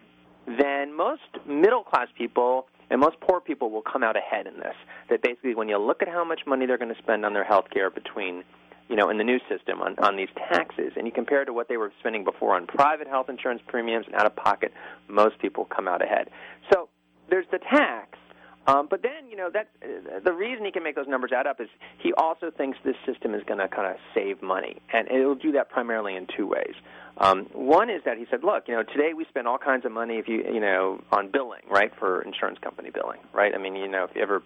then 0.46 0.96
most 0.96 1.22
middle 1.46 1.84
class 1.84 2.08
people 2.16 2.66
and 2.90 3.00
most 3.00 3.16
poor 3.20 3.40
people 3.40 3.70
will 3.70 3.82
come 3.82 4.02
out 4.02 4.16
ahead 4.16 4.46
in 4.46 4.58
this. 4.58 4.74
That 5.08 5.22
basically, 5.22 5.54
when 5.54 5.68
you 5.68 5.78
look 5.78 6.02
at 6.02 6.08
how 6.08 6.24
much 6.24 6.40
money 6.46 6.66
they're 6.66 6.78
going 6.78 6.94
to 6.94 7.02
spend 7.02 7.24
on 7.24 7.32
their 7.32 7.44
health 7.44 7.66
care 7.72 7.90
between, 7.90 8.44
you 8.88 8.96
know, 8.96 9.08
in 9.08 9.16
the 9.16 9.24
new 9.24 9.38
system 9.48 9.80
on, 9.80 9.98
on 9.98 10.16
these 10.16 10.28
taxes, 10.36 10.92
and 10.96 11.06
you 11.06 11.12
compare 11.12 11.42
it 11.42 11.46
to 11.46 11.54
what 11.54 11.68
they 11.68 11.78
were 11.78 11.92
spending 12.00 12.22
before 12.22 12.54
on 12.54 12.66
private 12.66 13.08
health 13.08 13.30
insurance 13.30 13.62
premiums 13.66 14.06
and 14.06 14.14
out 14.14 14.26
of 14.26 14.36
pocket, 14.36 14.72
most 15.08 15.38
people 15.38 15.64
come 15.64 15.88
out 15.88 16.02
ahead. 16.02 16.28
So 16.70 16.88
there's 17.30 17.46
the 17.50 17.58
tax, 17.58 18.18
um, 18.66 18.86
but 18.88 19.02
then, 19.02 19.28
you 19.28 19.36
know, 19.36 19.50
that 19.52 19.68
uh, 19.82 20.20
the 20.24 20.32
reason 20.32 20.64
he 20.64 20.70
can 20.70 20.82
make 20.82 20.94
those 20.94 21.08
numbers 21.08 21.32
add 21.34 21.46
up 21.46 21.60
is 21.60 21.68
he 21.98 22.12
also 22.12 22.50
thinks 22.50 22.78
this 22.84 22.96
system 23.06 23.34
is 23.34 23.42
going 23.44 23.58
to 23.58 23.68
kind 23.68 23.90
of 23.90 23.96
save 24.14 24.40
money, 24.42 24.80
and 24.92 25.08
it'll 25.10 25.34
do 25.34 25.52
that 25.52 25.70
primarily 25.70 26.14
in 26.14 26.26
two 26.36 26.46
ways. 26.46 26.74
Um, 27.18 27.46
one 27.52 27.90
is 27.90 28.02
that 28.04 28.18
he 28.18 28.26
said, 28.30 28.44
look, 28.44 28.64
you 28.68 28.74
know, 28.74 28.84
today 28.84 29.12
we 29.14 29.24
spend 29.26 29.46
all 29.46 29.58
kinds 29.58 29.84
of 29.84 29.92
money 29.92 30.14
if 30.14 30.28
you, 30.28 30.44
you 30.44 30.60
know, 30.60 31.02
on 31.10 31.30
billing, 31.30 31.62
right, 31.68 31.92
for 31.98 32.22
insurance 32.22 32.58
company 32.62 32.90
billing, 32.90 33.20
right? 33.34 33.52
I 33.54 33.58
mean, 33.58 33.76
you 33.76 33.88
know, 33.88 34.04
if 34.04 34.10
you 34.14 34.22
ever 34.22 34.42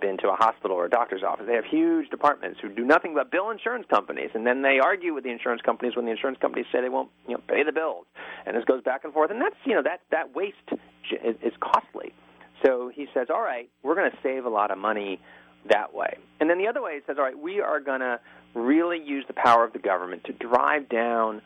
been 0.00 0.18
to 0.18 0.28
a 0.28 0.34
hospital 0.34 0.76
or 0.76 0.86
a 0.86 0.90
doctor's 0.90 1.22
office, 1.22 1.46
they 1.46 1.54
have 1.54 1.64
huge 1.64 2.10
departments 2.10 2.58
who 2.60 2.68
do 2.68 2.84
nothing 2.84 3.14
but 3.14 3.30
bill 3.30 3.50
insurance 3.50 3.86
companies, 3.88 4.30
and 4.34 4.44
then 4.44 4.62
they 4.62 4.80
argue 4.82 5.14
with 5.14 5.22
the 5.24 5.30
insurance 5.30 5.62
companies 5.62 5.94
when 5.94 6.04
the 6.04 6.10
insurance 6.10 6.38
companies 6.40 6.66
say 6.72 6.80
they 6.80 6.88
won't, 6.88 7.08
you 7.28 7.34
know, 7.34 7.42
pay 7.46 7.62
the 7.62 7.72
bills, 7.72 8.04
and 8.44 8.56
this 8.56 8.64
goes 8.64 8.82
back 8.82 9.04
and 9.04 9.12
forth, 9.12 9.30
and 9.30 9.40
that's, 9.40 9.54
you 9.64 9.74
know, 9.74 9.82
that 9.82 10.00
that 10.10 10.34
waste 10.34 10.56
is, 11.24 11.36
is 11.40 11.52
costly. 11.60 12.12
So 12.64 12.90
he 12.94 13.06
says, 13.14 13.28
all 13.32 13.42
right, 13.42 13.68
we're 13.82 13.94
going 13.94 14.10
to 14.10 14.16
save 14.22 14.44
a 14.44 14.50
lot 14.50 14.70
of 14.70 14.78
money 14.78 15.20
that 15.70 15.94
way. 15.94 16.16
And 16.40 16.50
then 16.50 16.58
the 16.58 16.66
other 16.66 16.82
way, 16.82 16.94
he 16.94 17.00
says, 17.06 17.16
all 17.18 17.24
right, 17.24 17.38
we 17.38 17.60
are 17.60 17.80
going 17.80 18.00
to 18.00 18.20
really 18.54 19.02
use 19.02 19.24
the 19.26 19.34
power 19.34 19.64
of 19.64 19.72
the 19.72 19.78
government 19.78 20.24
to 20.24 20.32
drive 20.32 20.88
down 20.88 21.40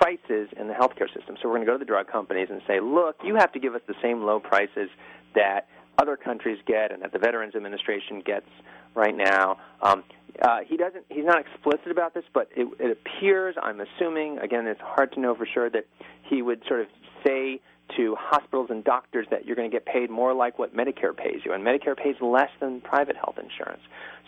prices 0.00 0.48
in 0.58 0.66
the 0.66 0.74
healthcare 0.74 1.12
system. 1.14 1.36
So 1.40 1.48
we're 1.48 1.56
going 1.56 1.60
to 1.60 1.66
go 1.66 1.72
to 1.72 1.78
the 1.78 1.84
drug 1.84 2.10
companies 2.10 2.48
and 2.50 2.60
say, 2.66 2.80
look, 2.80 3.16
you 3.22 3.34
have 3.36 3.52
to 3.52 3.58
give 3.58 3.74
us 3.74 3.82
the 3.86 3.94
same 4.02 4.22
low 4.22 4.40
prices 4.40 4.88
that 5.34 5.68
other 5.98 6.16
countries 6.16 6.58
get 6.66 6.90
and 6.90 7.02
that 7.02 7.12
the 7.12 7.18
Veterans 7.18 7.54
Administration 7.54 8.22
gets 8.24 8.48
right 8.94 9.16
now. 9.16 9.58
Um, 9.82 10.04
uh, 10.42 10.58
he 10.66 10.76
doesn't. 10.76 11.04
He's 11.08 11.24
not 11.24 11.40
explicit 11.40 11.90
about 11.90 12.14
this, 12.14 12.24
but 12.32 12.48
it, 12.56 12.66
it 12.80 12.90
appears. 12.90 13.54
I'm 13.62 13.80
assuming. 13.80 14.38
Again, 14.38 14.66
it's 14.66 14.80
hard 14.80 15.12
to 15.12 15.20
know 15.20 15.34
for 15.34 15.46
sure 15.46 15.70
that 15.70 15.86
he 16.22 16.42
would 16.42 16.62
sort 16.66 16.80
of 16.80 16.86
say 17.24 17.60
to 17.96 18.16
hospitals 18.18 18.68
and 18.70 18.82
doctors 18.82 19.26
that 19.30 19.44
you're 19.44 19.56
going 19.56 19.70
to 19.70 19.74
get 19.74 19.86
paid 19.86 20.10
more 20.10 20.32
like 20.34 20.58
what 20.58 20.74
Medicare 20.74 21.16
pays 21.16 21.40
you, 21.44 21.52
and 21.52 21.62
Medicare 21.64 21.96
pays 21.96 22.16
less 22.20 22.50
than 22.60 22.80
private 22.80 23.16
health 23.16 23.36
insurance. 23.38 23.82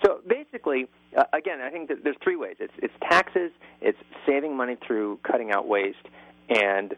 So 0.05 0.21
basically, 0.29 0.89
uh, 1.17 1.25
again, 1.33 1.61
I 1.61 1.71
think 1.71 1.89
that 1.89 2.05
there's 2.05 2.17
three 2.23 2.37
ways: 2.37 2.57
it's 2.61 2.73
it's 2.79 2.95
taxes, 3.03 3.51
it's 3.81 3.99
saving 4.27 4.57
money 4.57 4.77
through 4.87 5.19
cutting 5.23 5.53
out 5.53 5.67
waste, 5.67 6.07
and 6.49 6.95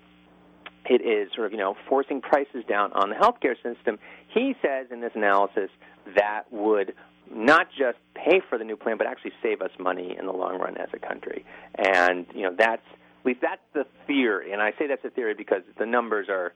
it 0.86 1.02
is 1.02 1.32
sort 1.34 1.46
of 1.46 1.52
you 1.52 1.58
know 1.58 1.74
forcing 1.88 2.20
prices 2.20 2.64
down 2.68 2.92
on 2.92 3.10
the 3.10 3.16
healthcare 3.16 3.54
system. 3.56 3.98
He 4.28 4.54
says 4.62 4.88
in 4.90 5.00
this 5.00 5.12
analysis 5.14 5.70
that 6.16 6.44
would 6.50 6.94
not 7.30 7.68
just 7.70 7.98
pay 8.14 8.40
for 8.48 8.58
the 8.58 8.64
new 8.64 8.76
plan, 8.76 8.96
but 8.96 9.06
actually 9.06 9.32
save 9.42 9.60
us 9.60 9.70
money 9.78 10.16
in 10.18 10.26
the 10.26 10.32
long 10.32 10.58
run 10.58 10.76
as 10.78 10.88
a 10.92 10.98
country. 10.98 11.44
And 11.76 12.26
you 12.34 12.42
know 12.42 12.54
that's 12.56 12.82
at 12.82 12.97
least 13.28 13.40
that's 13.40 13.62
the 13.74 13.84
theory. 14.06 14.52
And 14.52 14.60
I 14.60 14.72
say 14.78 14.86
that's 14.86 15.04
a 15.04 15.10
theory 15.10 15.34
because 15.34 15.62
the 15.78 15.86
numbers 15.86 16.28
are, 16.28 16.52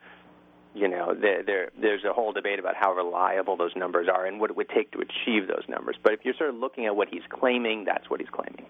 you 0.75 0.89
know, 0.89 1.15
there 1.15 1.43
there 1.43 1.71
there's 1.81 2.05
a 2.05 2.13
whole 2.13 2.33
debate 2.33 2.59
about 2.59 2.75
how 2.75 2.93
reliable 2.93 3.57
those 3.57 3.77
numbers 3.77 4.09
are 4.13 4.27
and 4.27 4.41
what 4.41 4.51
it 4.51 4.57
would 4.57 4.71
take 4.71 4.91
to 4.93 4.99
achieve 4.99 5.47
those 5.47 5.65
numbers. 5.69 5.97
But 6.03 6.15
if 6.15 6.21
you're 6.25 6.35
sort 6.35 6.51
of 6.51 6.57
looking 6.57 6.87
at 6.87 6.97
what 6.97 7.09
he's 7.09 7.23
claiming, 7.29 7.85
that's 7.85 8.09
what 8.11 8.21
he's 8.21 8.31
claiming. 8.31 8.67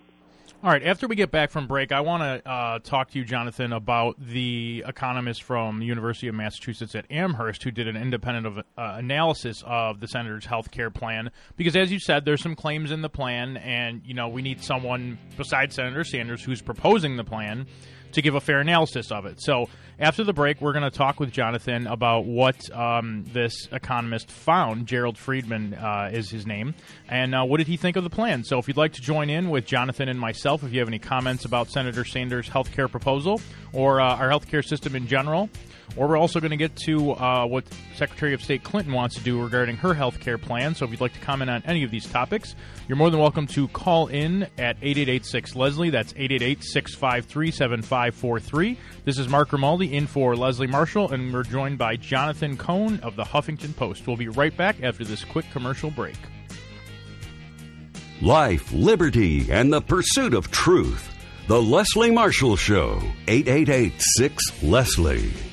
All 0.64 0.70
right. 0.70 0.84
After 0.84 1.08
we 1.08 1.16
get 1.16 1.32
back 1.32 1.50
from 1.50 1.66
break, 1.66 1.90
I 1.90 2.02
want 2.02 2.22
to 2.22 2.48
uh, 2.48 2.78
talk 2.78 3.10
to 3.10 3.18
you, 3.18 3.24
Jonathan, 3.24 3.72
about 3.72 4.14
the 4.20 4.84
economist 4.86 5.42
from 5.42 5.80
the 5.80 5.86
University 5.86 6.28
of 6.28 6.36
Massachusetts 6.36 6.94
at 6.94 7.04
Amherst 7.10 7.64
who 7.64 7.72
did 7.72 7.88
an 7.88 7.96
independent 7.96 8.46
of, 8.46 8.58
uh, 8.58 8.62
analysis 8.78 9.64
of 9.66 9.98
the 9.98 10.06
senator's 10.06 10.46
health 10.46 10.70
care 10.70 10.88
plan. 10.88 11.32
Because, 11.56 11.74
as 11.74 11.90
you 11.90 11.98
said, 11.98 12.24
there's 12.24 12.40
some 12.40 12.54
claims 12.54 12.92
in 12.92 13.02
the 13.02 13.08
plan, 13.08 13.56
and 13.56 14.02
you 14.04 14.14
know 14.14 14.28
we 14.28 14.40
need 14.40 14.62
someone 14.62 15.18
besides 15.36 15.74
Senator 15.74 16.04
Sanders 16.04 16.44
who's 16.44 16.62
proposing 16.62 17.16
the 17.16 17.24
plan 17.24 17.66
to 18.12 18.22
give 18.22 18.36
a 18.36 18.40
fair 18.40 18.60
analysis 18.60 19.10
of 19.10 19.26
it. 19.26 19.42
So 19.42 19.68
after 20.02 20.24
the 20.24 20.32
break, 20.32 20.60
we're 20.60 20.72
going 20.72 20.82
to 20.82 20.90
talk 20.90 21.20
with 21.20 21.30
Jonathan 21.30 21.86
about 21.86 22.24
what 22.24 22.56
um, 22.76 23.24
this 23.32 23.68
economist 23.70 24.32
found. 24.32 24.88
Gerald 24.88 25.16
Friedman 25.16 25.74
uh, 25.74 26.10
is 26.12 26.28
his 26.28 26.44
name. 26.44 26.74
And 27.08 27.36
uh, 27.36 27.44
what 27.44 27.58
did 27.58 27.68
he 27.68 27.76
think 27.76 27.96
of 27.96 28.02
the 28.02 28.10
plan? 28.10 28.42
So 28.42 28.58
if 28.58 28.66
you'd 28.66 28.76
like 28.76 28.94
to 28.94 29.00
join 29.00 29.30
in 29.30 29.48
with 29.48 29.64
Jonathan 29.64 30.08
and 30.08 30.18
myself, 30.18 30.64
if 30.64 30.72
you 30.72 30.80
have 30.80 30.88
any 30.88 30.98
comments 30.98 31.44
about 31.44 31.70
Senator 31.70 32.04
Sanders' 32.04 32.48
health 32.48 32.72
care 32.72 32.88
proposal 32.88 33.40
or 33.72 34.00
uh, 34.00 34.16
our 34.16 34.28
health 34.28 34.48
care 34.48 34.62
system 34.62 34.96
in 34.96 35.06
general, 35.06 35.48
or 35.96 36.08
we're 36.08 36.16
also 36.16 36.40
going 36.40 36.50
to 36.50 36.56
get 36.56 36.74
to 36.76 37.12
uh, 37.12 37.46
what 37.46 37.64
Secretary 37.94 38.32
of 38.32 38.42
State 38.42 38.62
Clinton 38.62 38.92
wants 38.92 39.16
to 39.16 39.22
do 39.22 39.40
regarding 39.42 39.76
her 39.76 39.94
health 39.94 40.20
care 40.20 40.38
plan. 40.38 40.74
So 40.74 40.84
if 40.84 40.90
you'd 40.90 41.00
like 41.00 41.12
to 41.14 41.20
comment 41.20 41.50
on 41.50 41.62
any 41.66 41.82
of 41.84 41.90
these 41.90 42.06
topics, 42.06 42.54
you're 42.88 42.96
more 42.96 43.10
than 43.10 43.20
welcome 43.20 43.46
to 43.48 43.68
call 43.68 44.06
in 44.06 44.44
at 44.58 44.76
8886 44.80 45.54
Leslie. 45.54 45.90
That's 45.90 46.12
888 46.12 46.64
653 46.64 47.50
7543. 47.50 48.78
This 49.04 49.18
is 49.18 49.28
Mark 49.28 49.50
Grimaldi 49.50 49.91
in 49.92 50.06
for 50.06 50.34
Leslie 50.34 50.66
Marshall, 50.66 51.12
and 51.12 51.32
we're 51.32 51.42
joined 51.42 51.78
by 51.78 51.96
Jonathan 51.96 52.56
Cohn 52.56 52.98
of 53.00 53.14
the 53.14 53.24
Huffington 53.24 53.76
Post. 53.76 54.06
We'll 54.06 54.16
be 54.16 54.28
right 54.28 54.56
back 54.56 54.82
after 54.82 55.04
this 55.04 55.22
quick 55.24 55.44
commercial 55.52 55.90
break. 55.90 56.16
Life, 58.20 58.72
liberty, 58.72 59.50
and 59.50 59.72
the 59.72 59.80
pursuit 59.80 60.34
of 60.34 60.50
truth. 60.50 61.08
The 61.48 61.60
Leslie 61.60 62.10
Marshall 62.10 62.56
Show, 62.56 63.02
888 63.28 63.92
6 63.98 64.62
Leslie. 64.62 65.51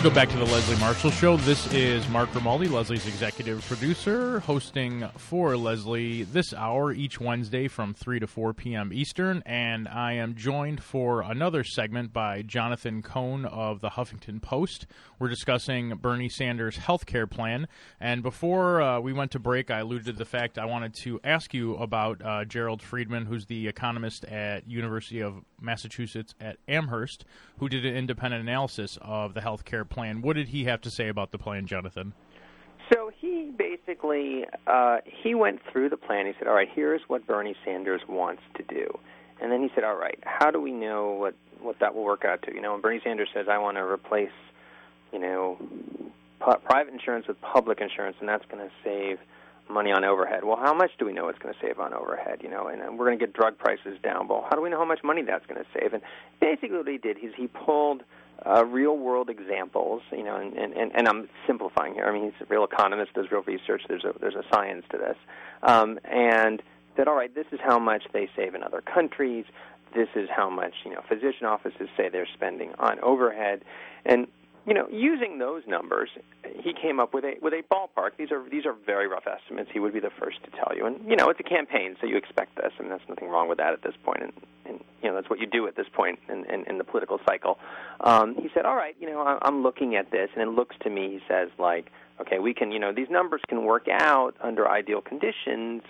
Welcome 0.00 0.14
back 0.14 0.30
to 0.30 0.38
the 0.38 0.46
Leslie 0.46 0.78
Marshall 0.78 1.10
Show. 1.10 1.36
This 1.36 1.70
is 1.74 2.08
Mark 2.08 2.32
Grimaldi, 2.32 2.68
Leslie's 2.68 3.06
executive 3.06 3.62
producer, 3.66 4.40
hosting 4.40 5.06
for 5.18 5.58
Leslie 5.58 6.22
this 6.22 6.54
hour 6.54 6.90
each 6.90 7.20
Wednesday 7.20 7.68
from 7.68 7.92
3 7.92 8.18
to 8.20 8.26
4 8.26 8.54
p.m. 8.54 8.94
Eastern. 8.94 9.42
And 9.44 9.86
I 9.86 10.14
am 10.14 10.36
joined 10.36 10.82
for 10.82 11.20
another 11.20 11.64
segment 11.64 12.14
by 12.14 12.40
Jonathan 12.40 13.02
Cohn 13.02 13.44
of 13.44 13.82
the 13.82 13.90
Huffington 13.90 14.40
Post. 14.40 14.86
We're 15.18 15.28
discussing 15.28 15.94
Bernie 15.96 16.30
Sanders' 16.30 16.78
health 16.78 17.04
care 17.04 17.26
plan. 17.26 17.68
And 18.00 18.22
before 18.22 18.80
uh, 18.80 19.00
we 19.00 19.12
went 19.12 19.32
to 19.32 19.38
break, 19.38 19.70
I 19.70 19.80
alluded 19.80 20.06
to 20.06 20.12
the 20.14 20.24
fact 20.24 20.58
I 20.58 20.64
wanted 20.64 20.94
to 21.02 21.20
ask 21.22 21.52
you 21.52 21.76
about 21.76 22.24
uh, 22.24 22.46
Gerald 22.46 22.80
Friedman, 22.80 23.26
who's 23.26 23.44
the 23.44 23.68
economist 23.68 24.24
at 24.24 24.66
University 24.66 25.20
of 25.20 25.44
Massachusetts 25.60 26.34
at 26.40 26.56
Amherst, 26.68 27.26
who 27.58 27.68
did 27.68 27.84
an 27.84 27.94
independent 27.94 28.42
analysis 28.42 28.96
of 29.02 29.34
the 29.34 29.42
health 29.42 29.66
care 29.66 29.84
plan. 29.90 30.22
What 30.22 30.36
did 30.36 30.48
he 30.48 30.64
have 30.64 30.80
to 30.82 30.90
say 30.90 31.08
about 31.08 31.32
the 31.32 31.38
plan, 31.38 31.66
Jonathan? 31.66 32.14
So 32.92 33.10
he 33.16 33.52
basically 33.56 34.46
uh, 34.66 34.98
he 35.04 35.34
went 35.34 35.60
through 35.70 35.90
the 35.90 35.96
plan. 35.96 36.26
He 36.26 36.32
said, 36.38 36.48
"All 36.48 36.54
right, 36.54 36.68
here's 36.72 37.02
what 37.08 37.26
Bernie 37.26 37.54
Sanders 37.64 38.00
wants 38.08 38.42
to 38.56 38.62
do," 38.62 38.98
and 39.40 39.52
then 39.52 39.62
he 39.62 39.70
said, 39.74 39.84
"All 39.84 39.96
right, 39.96 40.18
how 40.22 40.50
do 40.50 40.60
we 40.60 40.72
know 40.72 41.12
what 41.12 41.34
what 41.60 41.78
that 41.80 41.94
will 41.94 42.04
work 42.04 42.24
out 42.24 42.42
to?" 42.42 42.54
You 42.54 42.60
know, 42.60 42.72
when 42.72 42.80
Bernie 42.80 43.00
Sanders 43.04 43.28
says, 43.34 43.46
"I 43.48 43.58
want 43.58 43.76
to 43.76 43.84
replace, 43.84 44.32
you 45.12 45.18
know, 45.18 45.58
private 46.64 46.92
insurance 46.92 47.26
with 47.28 47.40
public 47.40 47.80
insurance, 47.80 48.16
and 48.20 48.28
that's 48.28 48.44
going 48.46 48.66
to 48.66 48.72
save." 48.82 49.18
money 49.70 49.92
on 49.92 50.04
overhead. 50.04 50.44
Well, 50.44 50.56
how 50.56 50.74
much 50.74 50.90
do 50.98 51.06
we 51.06 51.12
know 51.12 51.28
it's 51.28 51.38
going 51.38 51.54
to 51.54 51.60
save 51.60 51.78
on 51.78 51.94
overhead? 51.94 52.40
You 52.42 52.50
know, 52.50 52.66
and, 52.66 52.82
and 52.82 52.98
we're 52.98 53.06
going 53.06 53.18
to 53.18 53.24
get 53.24 53.32
drug 53.32 53.56
prices 53.56 53.98
down. 54.02 54.26
Well, 54.26 54.44
how 54.50 54.56
do 54.56 54.62
we 54.62 54.68
know 54.68 54.78
how 54.78 54.84
much 54.84 55.04
money 55.04 55.22
that's 55.22 55.46
going 55.46 55.62
to 55.62 55.66
save? 55.72 55.92
And 55.92 56.02
basically, 56.40 56.76
what 56.76 56.88
he 56.88 56.98
did 56.98 57.18
is 57.18 57.32
he 57.36 57.46
pulled 57.46 58.02
uh, 58.46 58.64
real 58.64 58.96
world 58.96 59.28
examples, 59.28 60.02
you 60.10 60.22
know, 60.22 60.36
and, 60.36 60.56
and, 60.56 60.92
and 60.94 61.08
I'm 61.08 61.28
simplifying 61.46 61.94
here. 61.94 62.04
I 62.04 62.12
mean, 62.12 62.24
he's 62.24 62.40
a 62.40 62.46
real 62.48 62.64
economist, 62.64 63.14
does 63.14 63.30
real 63.30 63.42
research. 63.42 63.82
There's 63.88 64.04
a 64.04 64.14
there's 64.20 64.34
a 64.34 64.44
science 64.52 64.84
to 64.90 64.98
this, 64.98 65.16
um, 65.62 65.98
and 66.04 66.62
that 66.96 67.08
all 67.08 67.14
right, 67.14 67.34
this 67.34 67.46
is 67.52 67.60
how 67.62 67.78
much 67.78 68.04
they 68.12 68.28
save 68.36 68.54
in 68.54 68.62
other 68.62 68.80
countries. 68.80 69.44
This 69.94 70.08
is 70.14 70.28
how 70.34 70.48
much 70.48 70.74
you 70.84 70.92
know 70.92 71.02
physician 71.08 71.46
offices 71.46 71.88
say 71.96 72.08
they're 72.08 72.28
spending 72.32 72.72
on 72.78 72.98
overhead, 73.00 73.62
and 74.04 74.26
you 74.66 74.74
know, 74.74 74.86
using 74.90 75.38
those 75.38 75.62
numbers, 75.66 76.10
he 76.60 76.72
came 76.74 77.00
up 77.00 77.14
with 77.14 77.24
a 77.24 77.34
with 77.40 77.52
a 77.54 77.62
ballpark. 77.72 78.10
These 78.18 78.30
are 78.30 78.42
these 78.48 78.66
are 78.66 78.74
very 78.84 79.08
rough 79.08 79.26
estimates. 79.26 79.70
He 79.72 79.78
would 79.78 79.92
be 79.92 80.00
the 80.00 80.10
first 80.10 80.42
to 80.44 80.50
tell 80.50 80.76
you, 80.76 80.86
and 80.86 81.00
you 81.08 81.16
know, 81.16 81.30
it's 81.30 81.40
a 81.40 81.44
campaign, 81.44 81.96
so 82.00 82.06
you 82.06 82.16
expect 82.16 82.56
this. 82.56 82.72
Mean, 82.78 82.90
there's 82.90 83.00
nothing 83.08 83.28
wrong 83.28 83.48
with 83.48 83.58
that 83.58 83.72
at 83.72 83.82
this 83.82 83.94
point, 84.04 84.22
and, 84.22 84.32
and 84.66 84.84
you 85.02 85.08
know, 85.08 85.14
that's 85.14 85.30
what 85.30 85.38
you 85.38 85.46
do 85.46 85.66
at 85.66 85.76
this 85.76 85.86
point 85.92 86.18
in, 86.28 86.44
in, 86.46 86.64
in 86.64 86.78
the 86.78 86.84
political 86.84 87.18
cycle. 87.26 87.58
Um, 88.00 88.34
he 88.34 88.50
said, 88.52 88.66
"All 88.66 88.76
right, 88.76 88.94
you 89.00 89.08
know, 89.08 89.38
I'm 89.40 89.62
looking 89.62 89.96
at 89.96 90.10
this, 90.10 90.28
and 90.34 90.42
it 90.42 90.52
looks 90.52 90.76
to 90.82 90.90
me," 90.90 91.10
he 91.10 91.20
says, 91.26 91.48
like, 91.58 91.90
okay, 92.20 92.38
we 92.38 92.52
can, 92.52 92.70
you 92.70 92.78
know, 92.78 92.92
these 92.92 93.10
numbers 93.10 93.40
can 93.48 93.64
work 93.64 93.86
out 93.90 94.32
under 94.42 94.68
ideal 94.68 95.00
conditions, 95.00 95.82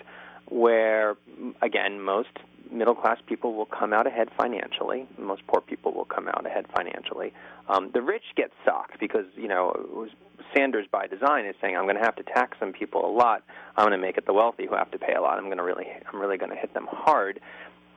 where 0.49 1.17
again, 1.61 2.01
most 2.01 2.29
middle 2.71 2.95
class 2.95 3.17
people 3.27 3.53
will 3.53 3.65
come 3.65 3.93
out 3.93 4.07
ahead 4.07 4.29
financially. 4.37 5.07
Most 5.17 5.45
poor 5.47 5.61
people 5.61 5.93
will 5.93 6.05
come 6.05 6.27
out 6.27 6.45
ahead 6.45 6.65
financially. 6.75 7.33
Um, 7.67 7.91
the 7.93 8.01
rich 8.01 8.23
get 8.35 8.51
socked 8.65 8.99
because 8.99 9.25
you 9.35 9.47
know 9.47 10.07
Sanders 10.55 10.85
by 10.91 11.07
design 11.07 11.45
is 11.45 11.55
saying 11.61 11.77
I'm 11.77 11.85
going 11.85 11.95
to 11.95 12.03
have 12.03 12.15
to 12.17 12.23
tax 12.23 12.57
some 12.59 12.73
people 12.73 13.05
a 13.05 13.11
lot. 13.11 13.43
I'm 13.77 13.85
going 13.85 13.99
to 13.99 14.05
make 14.05 14.17
it 14.17 14.25
the 14.25 14.33
wealthy 14.33 14.67
who 14.67 14.75
have 14.75 14.91
to 14.91 14.99
pay 14.99 15.13
a 15.13 15.21
lot. 15.21 15.37
I'm 15.37 15.45
going 15.45 15.57
to 15.57 15.63
really 15.63 15.87
I'm 16.11 16.19
really 16.19 16.37
going 16.37 16.51
to 16.51 16.57
hit 16.57 16.73
them 16.73 16.87
hard. 16.89 17.39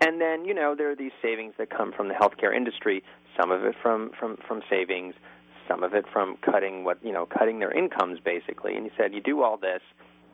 And 0.01 0.21
then 0.21 0.45
you 0.45 0.55
know 0.55 0.75
there 0.75 0.91
are 0.91 0.97
these 0.97 1.13
savings 1.23 1.55
that 1.59 1.71
come 1.71 1.93
from 1.93 2.09
the 2.09 2.15
healthcare 2.15 2.55
industry. 2.55 3.03
Some 3.39 3.51
of 3.51 3.65
it 3.65 3.75
from 3.83 4.11
from 4.19 4.37
from 4.47 4.63
savings, 4.69 5.15
some 5.69 5.83
of 5.83 5.95
it 5.95 6.05
from 6.13 6.37
cutting 6.43 6.85
what 6.85 6.99
you 7.05 7.13
know 7.13 7.27
cutting 7.27 7.59
their 7.59 7.73
incomes 7.73 8.19
basically. 8.21 8.77
And 8.77 8.85
he 8.85 8.93
said 8.97 9.15
you 9.15 9.21
do 9.21 9.43
all 9.43 9.57
this, 9.57 9.83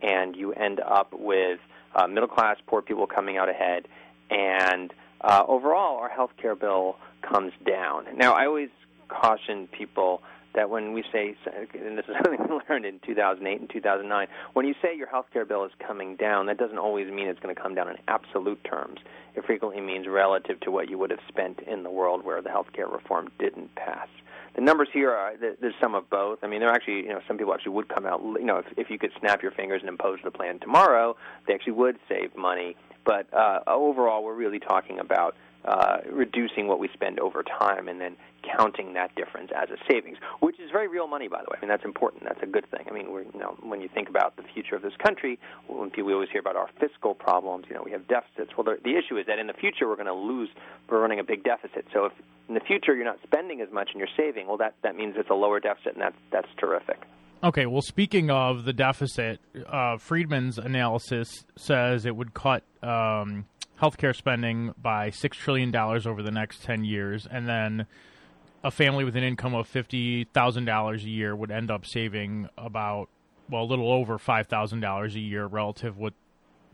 and 0.02 0.36
you 0.36 0.52
end 0.52 0.80
up 0.80 1.12
with 1.12 1.60
uh, 1.94 2.06
middle 2.06 2.28
class 2.28 2.56
poor 2.66 2.82
people 2.82 3.06
coming 3.06 3.36
out 3.36 3.48
ahead 3.48 3.86
and 4.30 4.92
uh, 5.20 5.44
overall, 5.46 5.98
our 5.98 6.08
health 6.08 6.32
care 6.40 6.54
bill 6.54 6.96
comes 7.22 7.52
down. 7.66 8.06
Now, 8.16 8.32
I 8.32 8.46
always 8.46 8.70
caution 9.08 9.68
people 9.68 10.22
that 10.54 10.68
when 10.68 10.92
we 10.92 11.04
say, 11.12 11.36
and 11.74 11.96
this 11.96 12.06
is 12.08 12.14
something 12.24 12.46
we 12.48 12.60
learned 12.68 12.84
in 12.84 13.00
2008 13.06 13.60
and 13.60 13.70
2009, 13.70 14.26
when 14.54 14.66
you 14.66 14.74
say 14.82 14.96
your 14.96 15.08
health 15.08 15.26
care 15.32 15.44
bill 15.44 15.64
is 15.64 15.72
coming 15.86 16.16
down, 16.16 16.46
that 16.46 16.58
doesn't 16.58 16.78
always 16.78 17.10
mean 17.10 17.28
it's 17.28 17.40
going 17.40 17.54
to 17.54 17.60
come 17.60 17.74
down 17.74 17.88
in 17.88 17.96
absolute 18.08 18.62
terms. 18.64 19.00
It 19.34 19.44
frequently 19.44 19.80
means 19.80 20.06
relative 20.08 20.58
to 20.60 20.70
what 20.70 20.88
you 20.88 20.98
would 20.98 21.10
have 21.10 21.20
spent 21.28 21.60
in 21.60 21.82
the 21.82 21.90
world 21.90 22.24
where 22.24 22.42
the 22.42 22.50
health 22.50 22.72
care 22.72 22.88
reform 22.88 23.30
didn't 23.38 23.74
pass. 23.76 24.08
The 24.56 24.62
numbers 24.62 24.88
here 24.92 25.12
are 25.12 25.34
there's 25.36 25.74
some 25.80 25.94
of 25.94 26.10
both. 26.10 26.40
I 26.42 26.48
mean, 26.48 26.58
there 26.58 26.70
actually, 26.70 27.04
you 27.04 27.10
know, 27.10 27.20
some 27.28 27.38
people 27.38 27.54
actually 27.54 27.72
would 27.72 27.88
come 27.88 28.04
out. 28.04 28.20
You 28.20 28.44
know, 28.44 28.58
if 28.58 28.66
if 28.76 28.90
you 28.90 28.98
could 28.98 29.12
snap 29.20 29.44
your 29.44 29.52
fingers 29.52 29.80
and 29.80 29.88
impose 29.88 30.18
the 30.24 30.32
plan 30.32 30.58
tomorrow, 30.58 31.16
they 31.46 31.54
actually 31.54 31.74
would 31.74 31.98
save 32.08 32.34
money 32.36 32.74
But 33.04 33.32
uh, 33.32 33.60
overall, 33.66 34.22
we're 34.24 34.34
really 34.34 34.58
talking 34.58 34.98
about 34.98 35.34
uh, 35.64 35.98
reducing 36.10 36.68
what 36.68 36.78
we 36.78 36.88
spend 36.94 37.20
over 37.20 37.42
time 37.42 37.88
and 37.88 38.00
then 38.00 38.16
counting 38.56 38.94
that 38.94 39.14
difference 39.14 39.50
as 39.54 39.68
a 39.68 39.76
savings, 39.90 40.16
which 40.40 40.58
is 40.58 40.70
very 40.70 40.88
real 40.88 41.06
money, 41.06 41.28
by 41.28 41.42
the 41.42 41.50
way. 41.50 41.58
I 41.58 41.60
mean, 41.60 41.68
that's 41.68 41.84
important. 41.84 42.24
That's 42.24 42.42
a 42.42 42.46
good 42.46 42.64
thing. 42.70 42.86
I 42.88 42.94
mean, 42.94 43.12
we're, 43.12 43.22
you 43.22 43.38
know, 43.38 43.56
when 43.62 43.82
you 43.82 43.88
think 43.92 44.08
about 44.08 44.36
the 44.36 44.42
future 44.54 44.74
of 44.74 44.82
this 44.82 44.94
country, 45.02 45.38
when 45.66 45.90
people 45.90 46.04
we 46.04 46.14
always 46.14 46.30
hear 46.30 46.40
about 46.40 46.56
our 46.56 46.70
fiscal 46.80 47.14
problems, 47.14 47.66
you 47.68 47.74
know, 47.74 47.82
we 47.84 47.90
have 47.90 48.08
deficits. 48.08 48.56
Well, 48.56 48.64
the, 48.64 48.78
the 48.82 48.96
issue 48.96 49.18
is 49.18 49.26
that 49.26 49.38
in 49.38 49.46
the 49.46 49.52
future 49.52 49.86
we're 49.86 49.96
going 49.96 50.06
to 50.06 50.14
lose. 50.14 50.48
We're 50.88 51.00
running 51.00 51.20
a 51.20 51.24
big 51.24 51.44
deficit. 51.44 51.86
So 51.92 52.06
if 52.06 52.12
in 52.48 52.54
the 52.54 52.60
future 52.60 52.94
you're 52.96 53.04
not 53.04 53.18
spending 53.22 53.60
as 53.60 53.68
much 53.70 53.90
and 53.92 53.98
you're 53.98 54.08
saving, 54.16 54.46
well, 54.46 54.56
that 54.56 54.74
that 54.82 54.96
means 54.96 55.14
it's 55.18 55.30
a 55.30 55.34
lower 55.34 55.60
deficit, 55.60 55.92
and 55.92 56.00
that's 56.00 56.16
that's 56.32 56.48
terrific. 56.58 57.00
Okay, 57.42 57.64
well, 57.64 57.80
speaking 57.80 58.30
of 58.30 58.66
the 58.66 58.74
deficit, 58.74 59.40
uh, 59.66 59.96
Friedman's 59.96 60.58
analysis 60.58 61.46
says 61.56 62.04
it 62.04 62.14
would 62.14 62.34
cut 62.34 62.64
um, 62.82 63.46
healthcare 63.80 64.14
spending 64.14 64.74
by 64.76 65.08
six 65.08 65.38
trillion 65.38 65.70
dollars 65.70 66.06
over 66.06 66.22
the 66.22 66.30
next 66.30 66.62
ten 66.62 66.84
years, 66.84 67.26
and 67.30 67.48
then 67.48 67.86
a 68.62 68.70
family 68.70 69.04
with 69.04 69.16
an 69.16 69.24
income 69.24 69.54
of 69.54 69.66
fifty 69.66 70.24
thousand 70.34 70.66
dollars 70.66 71.04
a 71.04 71.08
year 71.08 71.34
would 71.34 71.50
end 71.50 71.70
up 71.70 71.86
saving 71.86 72.46
about 72.58 73.08
well 73.48 73.62
a 73.62 73.64
little 73.64 73.90
over 73.90 74.18
five 74.18 74.46
thousand 74.46 74.80
dollars 74.80 75.14
a 75.14 75.20
year 75.20 75.46
relative 75.46 75.96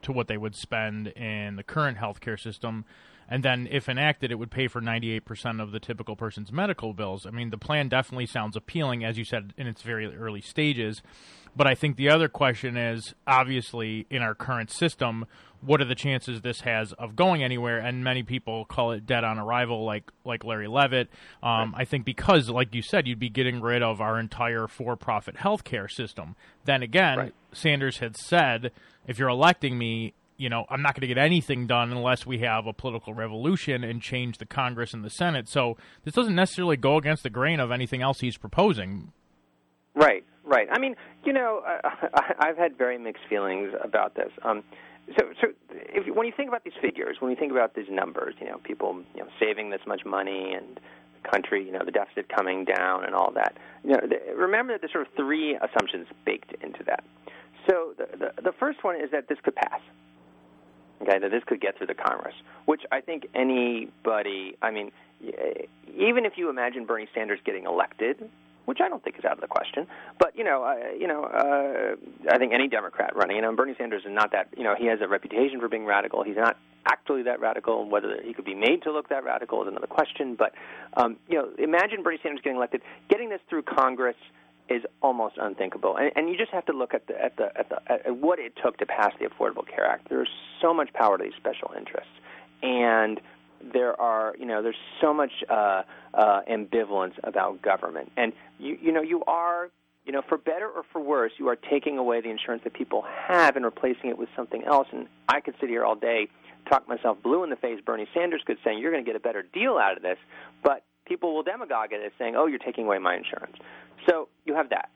to 0.03 0.13
what 0.13 0.27
they 0.27 0.37
would 0.37 0.57
spend 0.57 1.07
in 1.09 1.55
the 1.55 1.63
current 1.63 1.97
healthcare 1.97 2.39
system. 2.39 2.85
And 3.29 3.43
then, 3.43 3.69
if 3.71 3.89
enacted, 3.89 4.31
it 4.31 4.37
would 4.37 4.51
pay 4.51 4.69
for 4.69 4.81
98% 4.81 5.61
of 5.61 5.73
the 5.73 5.81
typical 5.81 6.15
person's 6.15 6.53
medical 6.53 6.93
bills. 6.93 7.27
I 7.27 7.31
mean, 7.31 7.51
the 7.51 7.59
plan 7.59 7.89
definitely 7.89 8.27
sounds 8.27 8.57
appealing, 8.57 9.05
as 9.05 9.19
you 9.19 9.25
said, 9.25 9.53
in 9.57 9.67
its 9.67 9.83
very 9.83 10.07
early 10.17 10.41
stages. 10.41 11.03
But 11.57 11.67
I 11.67 11.75
think 11.75 11.97
the 11.97 12.11
other 12.11 12.29
question 12.29 12.77
is 12.77 13.15
obviously, 13.27 14.07
in 14.11 14.23
our 14.23 14.35
current 14.35 14.71
system, 14.71 15.27
what 15.63 15.81
are 15.81 15.87
the 15.87 15.95
chances 15.95 16.43
this 16.43 16.61
has 16.61 16.93
of 16.93 17.17
going 17.17 17.43
anywhere? 17.43 17.79
And 17.79 18.05
many 18.05 18.23
people 18.23 18.67
call 18.67 18.93
it 18.93 19.07
dead 19.07 19.25
on 19.25 19.39
arrival, 19.39 19.85
like 19.85 20.11
like 20.25 20.45
Larry 20.45 20.69
Levitt. 20.69 21.09
Um, 21.43 21.73
right. 21.73 21.83
I 21.83 21.85
think 21.85 22.05
because, 22.05 22.51
like 22.51 22.75
you 22.75 22.83
said, 22.83 23.07
you'd 23.07 23.19
be 23.19 23.31
getting 23.31 23.61
rid 23.61 23.83
of 23.83 24.01
our 24.01 24.21
entire 24.21 24.69
for-profit 24.69 25.37
healthcare 25.37 25.91
system. 25.91 26.37
Then 26.65 26.83
again, 26.83 27.19
right. 27.19 27.35
Sanders 27.53 27.99
had 27.99 28.17
said, 28.17 28.71
if 29.07 29.19
you're 29.19 29.29
electing 29.29 29.79
me, 29.79 30.13
you 30.37 30.49
know, 30.49 30.67
I'm 30.69 30.83
not 30.83 30.95
going 30.95 31.03
to 31.03 31.07
get 31.07 31.19
anything 31.19 31.67
done 31.67 31.93
unless 31.93 32.27
we 32.27 32.39
have 32.39 32.67
a 32.67 32.73
political 32.73 33.15
revolution 33.15 33.85
and 33.85 34.03
change 34.03 34.39
the 34.39 34.47
Congress 34.47 34.93
and 34.93 35.05
the 35.05 35.11
Senate. 35.11 35.49
So 35.49 35.77
this 36.05 36.15
doesn't 36.15 36.35
necessarily 36.35 36.77
go 36.77 36.97
against 36.97 37.23
the 37.23 37.31
grain 37.31 37.61
of 37.61 37.71
anything 37.71 38.03
else 38.03 38.21
he's 38.21 38.37
proposing. 38.37 39.13
Right, 39.95 40.25
right. 40.45 40.69
I 40.71 40.79
mean, 40.79 40.95
you 41.25 41.33
know, 41.33 41.63
uh, 41.85 41.91
I've 42.39 42.57
had 42.57 42.77
very 42.77 42.99
mixed 42.99 43.25
feelings 43.29 43.73
about 43.83 44.15
this. 44.15 44.31
Um, 44.43 44.63
so, 45.19 45.25
so 45.41 45.49
if, 45.71 46.15
when 46.15 46.27
you 46.27 46.33
think 46.37 46.49
about 46.49 46.65
these 46.65 46.75
figures, 46.81 47.17
when 47.21 47.31
you 47.31 47.37
think 47.37 47.53
about 47.53 47.75
these 47.75 47.89
numbers, 47.91 48.35
you 48.41 48.49
know, 48.49 48.59
people 48.59 49.03
you 49.15 49.23
know 49.23 49.29
saving 49.39 49.71
this 49.71 49.81
much 49.87 50.05
money 50.05 50.53
and 50.53 50.81
the 51.23 51.29
country, 51.29 51.65
you 51.65 51.73
know, 51.73 51.85
the 51.85 51.93
deficit 51.93 52.29
coming 52.29 52.65
down 52.65 53.05
and 53.05 53.15
all 53.15 53.31
that. 53.33 53.57
You 53.85 53.91
know, 53.91 54.01
remember 54.37 54.73
that 54.75 54.81
there's 54.81 54.93
sort 54.93 55.07
of 55.07 55.13
three 55.15 55.57
assumptions 55.57 56.09
baked 56.25 56.53
into 56.63 56.83
that. 56.85 57.05
So 57.69 57.95
the, 57.97 58.07
the 58.17 58.43
the 58.43 58.53
first 58.53 58.83
one 58.83 58.97
is 58.97 59.11
that 59.13 59.29
this 59.29 59.39
could 59.43 59.55
pass. 59.55 59.81
Okay, 61.03 61.19
that 61.19 61.31
this 61.31 61.45
could 61.45 61.61
get 61.61 61.77
through 61.77 61.89
the 61.89 61.95
Congress, 61.95 62.35
which 62.65 62.83
I 62.91 63.01
think 63.03 63.27
anybody, 63.35 64.57
I 64.63 64.71
mean, 64.71 64.93
even 65.95 66.25
if 66.25 66.35
you 66.37 66.49
imagine 66.49 66.87
Bernie 66.87 67.09
Sanders 67.15 67.39
getting 67.45 67.67
elected, 67.67 68.31
which 68.67 68.79
I 68.83 68.89
don't 68.89 69.03
think 69.03 69.19
is 69.19 69.25
out 69.25 69.33
of 69.33 69.41
the 69.41 69.47
question. 69.47 69.87
But 70.19 70.37
you 70.37 70.45
know, 70.45 70.65
uh, 70.65 70.93
you 70.99 71.07
know, 71.07 71.25
uh, 71.25 72.33
I 72.33 72.39
think 72.39 72.53
any 72.53 72.69
Democrat 72.69 73.17
running, 73.17 73.37
you 73.37 73.43
know, 73.43 73.55
Bernie 73.55 73.75
Sanders 73.79 74.03
is 74.05 74.13
not 74.13 74.33
that. 74.33 74.49
You 74.57 74.65
know, 74.65 74.75
he 74.77 74.87
has 74.87 75.01
a 75.01 75.09
reputation 75.09 75.61
for 75.61 75.69
being 75.69 75.87
radical. 75.87 76.23
He's 76.23 76.37
not 76.37 76.57
actually 76.85 77.23
that 77.23 77.41
radical. 77.41 77.89
Whether 77.89 78.21
he 78.23 78.35
could 78.35 78.45
be 78.45 78.55
made 78.55 78.83
to 78.83 78.93
look 78.93 79.09
that 79.09 79.25
radical 79.25 79.63
is 79.63 79.69
another 79.69 79.87
question. 79.87 80.35
But 80.35 80.53
um, 80.97 81.17
you 81.29 81.39
know, 81.39 81.49
imagine 81.59 82.03
Bernie 82.03 82.19
Sanders 82.23 82.41
getting 82.43 82.57
elected, 82.57 82.83
getting 83.09 83.29
this 83.29 83.41
through 83.49 83.63
Congress 83.63 84.17
is 84.69 84.83
almost 85.03 85.37
unthinkable. 85.39 85.97
And, 85.97 86.11
and 86.17 86.29
you 86.29 86.37
just 86.37 86.51
have 86.53 86.67
to 86.67 86.73
look 86.73 86.95
at 86.95 87.07
the 87.07 87.23
at 87.23 87.37
the 87.37 87.57
at 87.57 87.69
the 87.69 87.81
at 87.91 88.17
what 88.17 88.39
it 88.39 88.55
took 88.63 88.79
to 88.79 88.87
pass 88.87 89.13
the 89.21 89.27
Affordable 89.27 89.67
Care 89.67 89.87
Act. 89.87 90.09
There's 90.09 90.29
so 90.61 90.75
much 90.75 90.93
power 90.93 91.19
to 91.19 91.25
these 91.25 91.35
special 91.37 91.73
interests, 91.77 92.13
and 92.63 93.21
there 93.73 93.99
are 94.01 94.35
you 94.39 94.47
know 94.47 94.63
there's 94.63 94.77
so 95.01 95.15
much 95.15 95.33
uh, 95.49 95.83
uh, 96.15 96.41
ambivalence 96.51 97.15
about 97.25 97.63
government, 97.63 98.13
and 98.17 98.33
you 98.59 98.79
you 98.81 98.93
know 98.93 99.03
you 99.03 99.23
are 99.27 99.71
you 100.05 100.13
know 100.13 100.23
for 100.29 100.39
better 100.39 100.69
or 100.69 100.83
for 100.93 101.01
worse 101.01 101.33
you 101.39 101.49
are 101.49 101.57
taking 101.57 101.99
away 101.99 102.21
the 102.21 102.31
insurance 102.31 102.63
that 102.65 102.75
people 102.75 103.05
have 103.29 103.57
and 103.57 103.65
replacing 103.65 104.11
it 104.11 104.19
with 104.19 104.29
something 104.37 104.65
else. 104.65 104.89
And 104.93 105.07
I 105.29 105.41
could 105.41 105.55
sit 105.61 105.69
here 105.69 105.85
all 105.85 105.97
day 105.97 106.29
talk 106.69 106.89
myself 106.89 107.19
blue 107.23 107.45
in 107.45 107.51
the 107.51 107.57
face. 107.57 107.81
Bernie 107.85 108.09
Sanders 108.13 108.43
could 108.45 108.59
say 108.65 108.77
you're 108.77 108.91
going 108.91 109.05
to 109.05 109.09
get 109.09 109.17
a 109.17 109.21
better 109.21 109.43
deal 109.43 109.79
out 109.79 109.97
of 109.97 110.03
this, 110.03 110.19
but 110.63 110.83
people 111.07 111.35
will 111.35 111.43
demagogue 111.43 111.93
it 111.93 112.01
as 112.05 112.13
saying, 112.19 112.37
"Oh, 112.37 112.47
you're 112.47 112.59
taking 112.59 112.87
away 112.87 112.99
my 112.99 113.17
insurance." 113.17 113.57
So 114.09 114.29
you 114.45 114.55
have 114.55 114.71
that. 114.71 114.91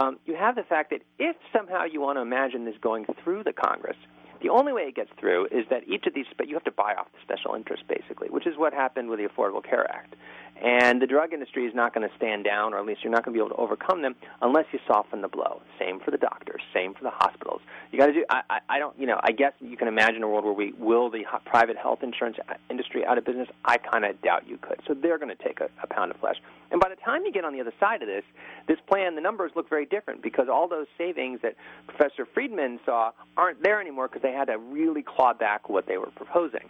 Um, 0.00 0.18
you 0.26 0.34
have 0.34 0.56
the 0.56 0.64
fact 0.64 0.90
that 0.90 1.02
if 1.18 1.36
somehow 1.52 1.84
you 1.84 2.00
want 2.00 2.16
to 2.16 2.22
imagine 2.22 2.64
this 2.64 2.74
going 2.80 3.06
through 3.22 3.44
the 3.44 3.52
Congress, 3.52 3.96
the 4.42 4.48
only 4.50 4.72
way 4.72 4.82
it 4.82 4.96
gets 4.96 5.10
through 5.18 5.46
is 5.46 5.64
that 5.70 5.88
each 5.88 6.06
of 6.06 6.14
these, 6.14 6.26
but 6.36 6.48
you 6.48 6.54
have 6.54 6.64
to 6.64 6.72
buy 6.72 6.94
off 6.98 7.06
the 7.12 7.18
special 7.22 7.54
interest, 7.54 7.84
basically, 7.88 8.28
which 8.28 8.46
is 8.46 8.58
what 8.58 8.74
happened 8.74 9.08
with 9.08 9.18
the 9.18 9.26
Affordable 9.26 9.64
Care 9.64 9.90
Act. 9.90 10.14
And 10.62 11.02
the 11.02 11.06
drug 11.06 11.32
industry 11.32 11.66
is 11.66 11.74
not 11.74 11.92
going 11.92 12.08
to 12.08 12.14
stand 12.16 12.44
down, 12.44 12.74
or 12.74 12.78
at 12.78 12.86
least 12.86 13.02
you're 13.02 13.10
not 13.10 13.24
going 13.24 13.34
to 13.34 13.38
be 13.38 13.44
able 13.44 13.54
to 13.56 13.60
overcome 13.60 14.02
them 14.02 14.14
unless 14.40 14.66
you 14.72 14.78
soften 14.86 15.20
the 15.20 15.28
blow. 15.28 15.60
Same 15.78 15.98
for 16.00 16.10
the 16.10 16.16
doctors, 16.16 16.62
same 16.72 16.94
for 16.94 17.02
the 17.02 17.10
hospitals. 17.10 17.60
You 17.90 17.98
got 17.98 18.06
to 18.06 18.12
do. 18.12 18.24
I, 18.30 18.42
I, 18.48 18.58
I 18.68 18.78
don't. 18.78 18.98
You 18.98 19.06
know. 19.06 19.20
I 19.22 19.32
guess 19.32 19.52
you 19.60 19.76
can 19.76 19.88
imagine 19.88 20.22
a 20.22 20.28
world 20.28 20.44
where 20.44 20.54
we 20.54 20.72
will 20.78 21.10
the 21.10 21.24
private 21.44 21.76
health 21.76 22.02
insurance 22.02 22.36
uh, 22.48 22.54
industry 22.70 23.04
out 23.04 23.18
of 23.18 23.24
business. 23.24 23.48
I 23.64 23.78
kind 23.78 24.04
of 24.04 24.20
doubt 24.22 24.48
you 24.48 24.58
could. 24.58 24.80
So 24.86 24.94
they're 24.94 25.18
going 25.18 25.34
to 25.36 25.42
take 25.42 25.60
a, 25.60 25.68
a 25.82 25.86
pound 25.86 26.12
of 26.12 26.18
flesh. 26.18 26.36
And 26.70 26.80
by 26.80 26.88
the 26.88 26.96
time 26.96 27.24
you 27.24 27.32
get 27.32 27.44
on 27.44 27.52
the 27.52 27.60
other 27.60 27.72
side 27.78 28.02
of 28.02 28.08
this, 28.08 28.24
this 28.66 28.78
plan, 28.88 29.16
the 29.16 29.20
numbers 29.20 29.52
look 29.54 29.68
very 29.68 29.86
different 29.86 30.22
because 30.22 30.46
all 30.50 30.68
those 30.68 30.86
savings 30.96 31.40
that 31.42 31.56
Professor 31.86 32.26
Friedman 32.32 32.80
saw 32.86 33.12
aren't 33.36 33.62
there 33.62 33.80
anymore 33.80 34.08
because 34.08 34.22
they 34.22 34.32
had 34.32 34.46
to 34.46 34.58
really 34.58 35.02
claw 35.02 35.34
back 35.34 35.68
what 35.68 35.86
they 35.86 35.98
were 35.98 36.10
proposing. 36.16 36.68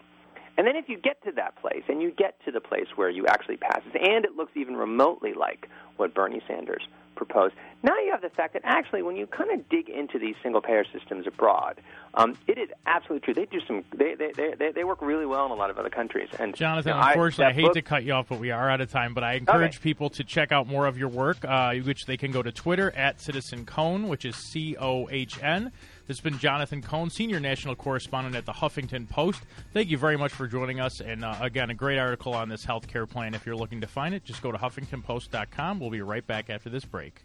And 0.57 0.67
then 0.67 0.77
if 0.77 0.89
you 0.89 0.97
get 0.97 1.23
to 1.25 1.33
that 1.33 1.57
place, 1.57 1.83
and 1.89 2.01
you 2.01 2.13
get 2.13 2.37
to 2.45 2.53
the 2.53 2.61
place 2.61 2.84
where 2.97 3.11
you 3.11 3.27
actually 3.27 3.57
pass 3.57 3.83
and 3.95 4.25
it 4.25 4.37
looks 4.37 4.53
even 4.57 4.77
remotely 4.77 5.33
like 5.35 5.69
what 5.97 6.15
Bernie 6.15 6.43
Sanders 6.47 6.87
proposed, 7.15 7.55
now 7.83 7.97
you 7.99 8.11
have 8.11 8.23
the 8.23 8.31
fact 8.31 8.55
that 8.55 8.63
actually, 8.65 9.03
when 9.03 9.15
you 9.15 9.27
kind 9.27 9.51
of 9.51 9.69
dig 9.69 9.89
into 9.89 10.19
these 10.19 10.35
single-payer 10.43 10.85
systems 10.93 11.27
abroad, 11.27 11.81
um, 12.15 12.37
it 12.47 12.59
is 12.59 12.71
absolutely 12.87 13.25
true. 13.25 13.35
They 13.35 13.47
do 13.47 13.61
some. 13.67 13.85
They, 13.95 14.15
they 14.15 14.33
they 14.33 14.73
they 14.73 14.85
work 14.85 15.03
really 15.03 15.27
well 15.27 15.45
in 15.45 15.53
a 15.53 15.55
lot 15.55 15.71
of 15.71 15.79
other 15.79 15.91
countries. 15.91 16.29
And 16.39 16.55
Jonathan, 16.55 16.95
you 16.95 17.01
know, 17.01 17.07
unfortunately, 17.07 17.45
I, 17.45 17.49
I 17.49 17.53
hate 17.53 17.65
book, 17.65 17.75
to 17.75 17.83
cut 17.83 18.05
you 18.05 18.13
off, 18.15 18.29
but 18.29 18.41
we 18.41 18.51
are 18.51 18.71
out 18.71 18.81
of 18.81 18.91
time. 18.91 19.15
But 19.15 19.25
I 19.25 19.35
encourage 19.35 19.77
okay. 19.77 19.83
people 19.83 20.11
to 20.11 20.25
check 20.25 20.51
out 20.51 20.67
more 20.67 20.87
of 20.87 20.97
your 20.97 21.09
work, 21.09 21.45
uh, 21.45 21.75
which 21.75 22.07
they 22.07 22.17
can 22.17 22.33
go 22.33 22.43
to 22.43 22.53
Twitter 22.53 22.91
at 22.93 23.21
Citizen 23.21 23.67
Cohn, 23.67 24.09
which 24.09 24.25
is 24.25 24.37
C 24.37 24.77
O 24.81 25.09
H 25.11 25.43
N. 25.43 25.73
This 26.07 26.19
has 26.19 26.23
been 26.23 26.39
Jonathan 26.39 26.83
Cohn, 26.83 27.09
senior 27.09 27.41
national 27.41 27.77
correspondent 27.77 28.37
at 28.37 28.45
the 28.45 28.53
Huffington 28.53 29.09
Post. 29.09 29.43
Thank 29.73 29.89
you 29.89 29.97
very 29.97 30.19
much 30.19 30.33
for 30.33 30.47
joining 30.47 30.79
us. 30.79 31.01
And 31.01 31.25
uh, 31.25 31.35
again, 31.41 31.71
a 31.71 31.75
great 31.75 31.99
article 31.99 32.35
on 32.35 32.51
this 32.51 32.67
health 32.67 32.87
care 32.87 33.07
plan. 33.07 33.33
If 33.33 33.47
you're 33.47 33.57
looking 33.57 33.81
to 33.81 33.87
find 33.87 34.15
it, 34.15 34.23
just 34.23 34.43
go 34.43 34.53
to 34.53 34.59
HuffingtonPost.com. 34.59 35.81
We'll 35.81 35.91
be 35.91 36.03
right 36.03 36.27
back 36.27 36.51
after 36.51 36.69
this 36.69 36.85
break. 36.85 37.25